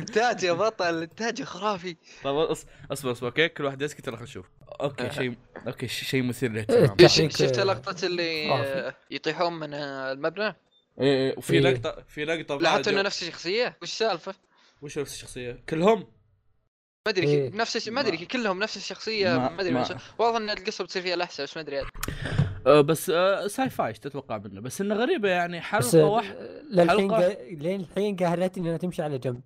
انتاج 0.00 0.42
يا 0.42 0.52
بطل 0.52 1.02
انتاج 1.02 1.42
خرافي. 1.52 1.96
طب 2.24 2.54
أص- 2.54 2.66
أصبر 2.92 3.12
أصبر 3.12 3.26
أوكي؟ 3.28 3.48
كل 3.48 3.64
واحد 3.64 3.82
يسكت 3.82 4.06
خلينا 4.10 4.22
نشوف. 4.22 4.46
أوكي 4.80 5.04
أه. 5.06 5.10
شيء 5.10 5.34
أوكي 5.66 5.88
شيء 5.88 6.22
مثير 6.22 6.50
إيه، 6.56 6.66
للاهتمام. 6.66 7.28
شفت 7.30 7.58
لقطة 7.58 8.06
اللي 8.06 8.48
يطيحون 9.10 9.52
من 9.58 9.74
المبنى؟ 9.74 10.46
إيه 10.46 10.56
إيه، 11.30 11.34
وفي 11.38 11.52
إيه. 11.52 11.60
لقطة 11.60 12.04
في 12.08 12.24
لقطة 12.24 12.56
لاحظت 12.56 12.88
انه 12.88 13.02
نفس 13.02 13.22
الشخصية. 13.22 13.76
وش 13.82 13.88
السالفة؟ 13.88 14.34
وش 14.82 14.98
نفس 14.98 15.14
الشخصية؟ 15.14 15.62
كلهم. 15.68 15.98
ما 17.06 17.12
أدري 17.12 17.26
إيه. 17.26 17.50
نفس 17.54 17.88
ما 17.88 18.00
أدري 18.00 18.16
كلهم 18.26 18.58
نفس 18.58 18.76
الشخصية 18.76 19.38
ما- 19.38 19.60
أدري 19.60 19.74
واضح 20.18 20.36
إن 20.36 20.50
القصة 20.50 20.84
بتصير 20.84 21.02
فيها 21.02 21.16
لحسة 21.16 21.42
بس 21.44 21.56
ما 21.56 21.62
أدري. 21.62 21.78
عاد. 21.78 21.86
آه 22.68 22.80
بس 22.80 23.10
آه 23.10 23.46
sci-fi 23.46 23.88
إيش 23.88 23.98
تتوقع 23.98 24.38
منه؟ 24.38 24.60
بس 24.60 24.80
إنه 24.80 24.94
غريبه 24.94 25.28
يعني 25.28 25.60
حلقة 25.60 26.04
واحدة 26.04 26.38
آه، 26.40 26.62
للحين 26.70 27.10
حلقة. 27.14 27.28
قا- 27.34 27.38
لين 27.62 27.80
الحين 27.80 28.16
قهرتني 28.16 28.66
انها 28.68 28.76
تمشي 28.78 29.02
على 29.02 29.18
جنب. 29.18 29.40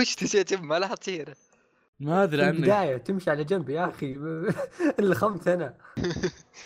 وش 0.00 0.14
تجي 0.14 0.42
جنب 0.44 0.62
ما 0.62 0.94
شيء 1.02 1.22
أنا. 1.26 1.34
ما 2.00 2.22
أدري 2.22 2.42
عنك 2.42 2.54
البداية 2.56 2.96
تمشي 2.96 3.30
على 3.30 3.44
جنب 3.44 3.70
يا 3.70 3.88
أخي. 3.88 4.12
اللي 4.98 5.14
خمت 5.14 5.48
أنا 5.48 5.74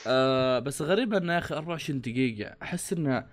آه 0.07 0.59
بس 0.59 0.83
غريبة 0.83 1.17
إنه 1.19 1.33
يا 1.33 1.39
أخي 1.39 1.55
24 1.55 2.01
دقيقة. 2.01 2.55
أحس 2.63 2.93
إنه 2.93 3.27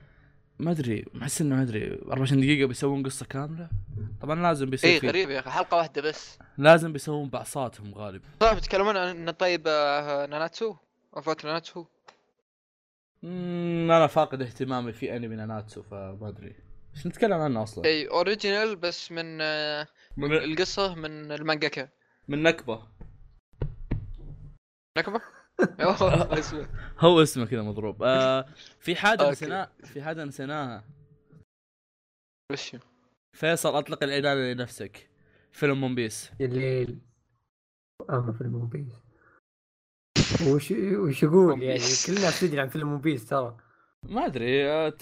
ما 0.60 0.71
أدري 0.71 1.06
أحس 1.21 1.41
إنه 1.41 1.56
ما 1.56 1.62
أدري. 1.62 1.99
24 2.08 2.41
دقيقة 2.41 2.67
بيسوون 2.67 3.04
قصة 3.04 3.25
كاملة؟ 3.25 3.69
طبعا 4.21 4.41
لازم 4.41 4.69
بيصير 4.69 4.89
إيه 4.89 4.99
في 4.99 5.08
غريب 5.08 5.30
يا 5.30 5.39
أخي 5.39 5.49
حلقة 5.49 5.78
واحدة 5.78 6.02
بس. 6.02 6.38
لازم 6.58 6.93
بيسوون 6.93 7.30
بعصاتهم 7.30 7.93
غالبا. 7.93 8.25
صح 8.41 8.54
بيتكلمون 8.54 8.97
عن 8.97 9.30
طيب 9.30 9.67
ناناتسو؟ 10.30 10.75
وفاة 11.13 11.36
ناناتسو؟ 11.43 11.86
مم، 13.23 13.91
أنا 13.91 14.08
فاقد 14.08 14.41
اهتمامي 14.41 14.93
في 14.93 15.15
أنمي 15.15 15.36
ناناتسو 15.36 15.84
فما 15.84 16.27
أدري. 16.27 16.55
إيش 16.95 17.08
نتكلم 17.08 17.34
عنه 17.34 17.63
أصلا. 17.63 17.86
إي 17.86 18.08
original 18.07 18.75
بس 18.75 19.12
من 19.12 19.41
آه، 19.41 19.88
من, 20.17 20.34
القصة 20.34 20.95
من 20.95 21.32
المانجاكا. 21.32 21.89
من 22.27 22.43
نكبة. 22.43 22.88
نكبة؟ 24.97 25.21
أوه، 25.79 26.39
اسمه. 26.39 26.67
هو 26.99 27.21
اسمه 27.21 27.45
كذا 27.45 27.62
مضروب. 27.62 28.03
آه 28.03 28.45
في 28.79 28.95
أوكي. 29.21 29.32
نسيناها 29.32 29.71
في 29.84 30.01
حاجة 30.03 30.23
نسيناها 30.23 30.84
وش؟ 32.51 32.75
فيصل 33.34 33.75
أطلق 33.75 34.03
العنان 34.03 34.51
لنفسك. 34.51 35.10
فيلم 35.51 35.84
One 35.83 35.95
Piece 35.95 36.31
الليل 36.41 36.99
اما 38.10 38.32
فيلم 38.32 38.55
One 38.55 38.67
Piece 38.67 39.08
وش 40.47 40.71
وش 40.71 41.23
يقول؟ 41.23 41.62
يعني 41.63 41.80
الناس 42.10 42.39
تدري 42.41 42.60
عن 42.60 42.67
فيلم 42.67 42.91
One 42.93 43.01
Piece 43.01 43.25
ترى. 43.25 43.58
ما 44.04 44.25
أدري 44.25 44.69
آه، 44.71 44.93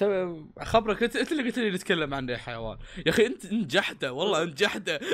خبرك 0.64 1.04
انت 1.04 1.32
اللي 1.32 1.44
قلت 1.44 1.60
لي 1.60 1.72
نتكلم 1.72 2.14
عنه 2.14 2.32
يا 2.34 2.38
حيوان. 2.38 2.78
يا 3.06 3.10
أخي 3.12 3.26
أنت 3.26 3.46
جحدة 3.46 4.14
والله 4.14 4.44
أنت 4.44 4.58
جحدة. 4.60 5.00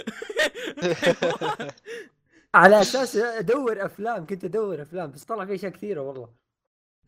على 2.55 2.81
أساس 2.81 3.15
أدور 3.15 3.85
أفلام 3.85 4.25
كنت 4.25 4.43
أدور 4.43 4.81
أفلام 4.81 5.11
بس 5.11 5.23
طلع 5.23 5.45
في 5.45 5.55
أشياء 5.55 5.71
كثيرة 5.71 6.01
والله. 6.01 6.29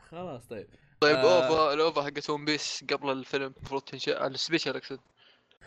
خلاص 0.10 0.46
طيب. 0.48 0.68
طيب 1.00 1.16
آه. 1.16 1.48
OVA 1.48 1.74
ال 1.74 1.81
OVA 1.81 2.02
حقت 2.04 2.30
One 2.30 2.46
Piece 2.46 2.84
قبل 2.94 3.10
الفيلم 3.12 3.54
المفروض 3.58 3.82
تنشأ 3.82 4.28
ال 4.28 4.34
special 4.34 4.76
أقصد. 4.76 5.00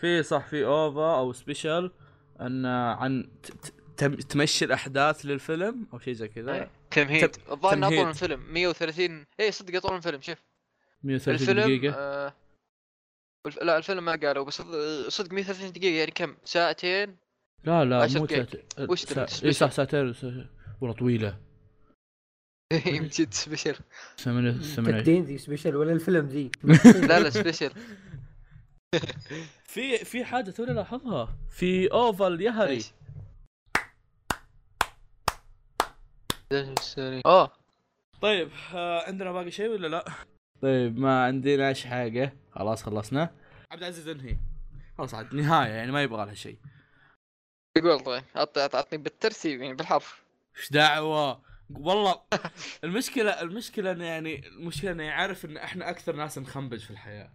في 0.00 0.22
صح 0.22 0.46
في 0.46 0.64
OVA 0.66 1.18
أو 1.18 1.32
special 1.32 1.92
أن 2.40 2.66
عن 2.66 3.30
ت- 3.42 3.52
ت- 3.52 3.74
تم- 3.98 4.14
تمشي 4.14 4.64
الأحداث 4.64 5.26
للفيلم 5.26 5.86
أو 5.92 5.98
شيء 5.98 6.14
زي 6.14 6.28
كذا؟ 6.28 6.70
تمهيد 6.90 7.30
الظاهر. 7.50 7.74
أطول 7.86 8.04
من 8.04 8.08
الفيلم 8.08 8.40
130 8.52 9.26
اي 9.40 9.52
صدق 9.52 9.76
أطول 9.76 9.90
من 9.92 9.96
الفيلم 9.98 10.20
شوف. 10.20 10.38
130 11.02 11.34
الفيلم 11.34 11.60
دقيقة. 11.78 11.94
آه 11.96 12.34
لا 13.62 13.76
الفيلم 13.78 14.04
ما 14.04 14.12
قالوا 14.16 14.44
بس 14.44 14.54
صد- 14.62 15.08
صدق 15.08 15.32
130 15.32 15.72
دقيقة 15.72 15.98
يعني 15.98 16.10
كم؟ 16.10 16.36
ساعتين؟ 16.44 17.16
لا 17.64 17.84
لا 17.84 18.00
مو. 18.00 18.26
ساعتين. 18.26 18.46
وش 18.78 19.04
سا... 19.04 19.26
اي. 19.44 19.52
صح 19.52 19.70
ساعتين 19.70 20.12
سا- 20.12 20.46
والله 20.80 20.96
طويلة. 20.96 21.38
من 22.86 23.08
جد 23.08 23.34
ثمانية 24.18 24.52
تقدين 24.76 25.24
ذي 25.24 25.38
سبيشل 25.38 25.76
ولا 25.76 25.92
الفيلم 25.92 26.26
ذي؟ 26.26 26.50
لا 26.84 27.20
لا 27.20 27.30
سبيشال 27.30 27.72
في 29.72 29.98
في 30.04 30.24
حاجة 30.24 30.50
توني 30.50 30.72
لاحظها. 30.72 31.38
في 31.50 31.92
اوفا 31.92 32.26
اليهري 32.28 32.84
إيش؟ 36.52 36.98
آه. 37.26 37.52
طيب 38.22 38.50
آه 38.74 39.06
عندنا 39.06 39.32
باقي 39.32 39.50
شيء 39.50 39.68
ولا 39.70 39.86
لا؟ 39.88 40.04
طيب 40.62 40.98
ما 40.98 41.24
عندناش 41.24 41.86
حاجة. 41.86 42.32
خلاص 42.52 42.82
خلصنا. 42.82 43.34
عبد 43.72 43.82
العزيز 43.82 44.08
انهي. 44.08 44.36
خلاص 44.98 45.14
عاد 45.14 45.34
نهاية 45.34 45.70
يعني 45.70 45.92
ما 45.92 46.02
يبغى 46.02 46.26
لها 46.26 46.34
شيء. 46.34 46.58
يقول 47.76 48.00
طيب 48.00 48.22
عط- 48.36 48.58
عط- 48.58 48.74
عطني 48.74 48.98
بالترتيب 48.98 49.60
يعني 49.62 49.74
بالحرف. 49.74 50.22
إيش 50.56 50.72
دعوة؟ 50.72 51.42
والله 51.70 52.20
المشكلة 52.84 53.40
المشكلة 53.40 53.92
انه 53.92 54.04
يعني 54.04 54.46
المشكلة 54.48 54.90
انه 54.92 55.02
يعرف 55.02 55.44
إن 55.44 55.56
إحنا 55.56 55.90
أكثر 55.90 56.16
ناس 56.16 56.38
نخنبج 56.38 56.78
في 56.84 56.90
الحياة. 56.90 57.32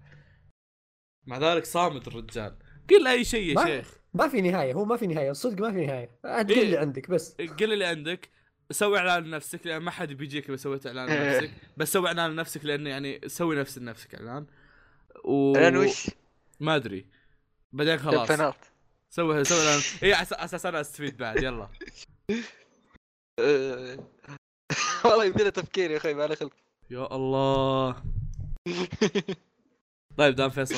مع 1.27 1.37
ذلك 1.37 1.65
صامت 1.65 2.07
الرجال. 2.07 2.57
قل 2.89 3.07
أي 3.07 3.23
شيء 3.25 3.49
يا 3.49 3.53
ما- 3.55 3.65
شيخ. 3.65 3.93
ما 4.13 4.27
في 4.27 4.41
نهاية 4.41 4.73
هو 4.73 4.85
ما 4.85 4.97
في 4.97 5.07
نهاية 5.07 5.31
الصدق 5.31 5.61
ما 5.61 5.71
في 5.71 5.85
نهاية. 5.85 6.19
قل 6.25 6.49
إيه. 6.51 6.63
اللي 6.63 6.77
عندك 6.77 7.09
بس. 7.09 7.35
قل 7.59 7.73
اللي 7.73 7.85
عندك. 7.85 8.29
سوي 8.73 8.97
إعلان 8.97 9.23
لنفسك 9.23 9.67
لأن 9.67 9.81
ما 9.81 9.91
حد 9.91 10.13
بيجيك 10.13 10.49
إذا 10.49 10.55
سويت 10.55 10.87
إعلان 10.87 11.09
لنفسك. 11.09 11.51
بس 11.77 11.93
سوي 11.93 12.07
إعلان 12.07 12.31
لنفسك 12.31 12.65
لأنه 12.65 12.89
يعني 12.89 13.21
سوي 13.27 13.55
نفس 13.55 13.77
لنفسك 13.77 14.15
إعلان. 14.15 14.45
و 15.23 15.55
الان 15.55 15.77
وش؟ 15.77 16.09
ما 16.59 16.75
أدري. 16.75 17.05
بعدين 17.71 17.97
خلاص. 17.97 18.27
fan 18.27 18.49
art 18.49 18.71
سوي 19.09 19.43
سوي 19.43 19.59
إعلان. 19.59 19.81
اي 20.03 20.13
على 20.13 20.27
أساس 20.31 20.65
أنا 20.65 20.81
أستفيد 20.81 21.17
بعد 21.17 21.43
يلا. 21.43 21.69
والله 25.05 25.25
يبي 25.25 25.43
له 25.43 25.49
تفكير 25.49 25.91
يا 25.91 25.97
أخي 25.97 26.13
ما 26.13 26.27
له 26.27 26.35
خلق. 26.35 26.53
يا 26.89 27.15
الله. 27.15 28.03
طيب 30.17 30.35
دام 30.35 30.49
فيصل 30.49 30.75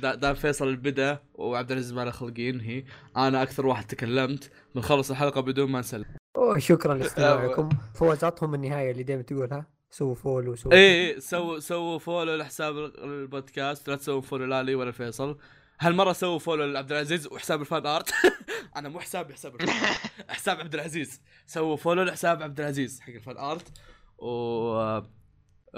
دام 0.00 0.34
فيصل 0.34 0.76
بدا 0.76 1.18
وعبد 1.34 1.72
العزيز 1.72 1.92
ما 1.92 2.04
له 2.04 2.10
خلق 2.10 2.40
ينهي 2.40 2.84
أنا 3.16 3.42
أكثر 3.42 3.66
واحد 3.66 3.86
تكلمت. 3.86 4.52
بنخلص 4.74 5.10
الحلقة 5.10 5.40
بدون 5.40 5.70
ما 5.70 5.80
نسلم. 5.80 6.04
شكرا 6.58 6.94
لاستماعكم. 6.94 7.68
فوزاتهم 7.94 8.54
النهاية 8.54 8.90
اللي 8.90 9.02
دائما 9.02 9.22
تقولها 9.22 9.66
سووا 9.90 10.14
follow 10.14 10.52
وسووا 10.52 10.74
اي 10.74 11.14
اي 11.14 11.20
سووا 11.20 11.58
سووا 11.58 11.98
فولو 11.98 12.34
لحساب 12.36 12.78
ال- 12.78 13.04
البودكاست. 13.04 13.88
لا 13.88 13.96
تسووا 13.96 14.20
follow 14.20 14.44
لا 14.44 14.62
لي 14.62 14.74
ولا 14.74 14.92
فيصل. 14.92 15.38
هالمرة 15.80 16.12
سووا 16.12 16.38
follow 16.38 16.64
لعبد 16.64 16.92
العزيز 16.92 17.26
وحساب 17.26 17.60
ال 17.60 17.66
fan 17.66 17.86
art. 17.86 18.12
أنا 18.76 18.88
مو 18.88 19.00
حسابي 19.00 19.34
حساب. 19.34 19.56
حساب 20.28 20.60
عبد 20.60 20.74
العزيز. 20.74 21.20
سووا 21.46 21.76
follow 21.76 22.02
لحساب 22.02 22.42
عبد 22.42 22.60
العزيز 22.60 23.00
حق 23.00 23.12
ال 23.12 23.18
fan 23.18 23.36
art. 23.36 23.72
و 24.18 25.00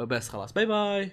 بس 0.06 0.28
خلاص. 0.28 0.52
bye 0.52 0.66
bye. 0.66 1.10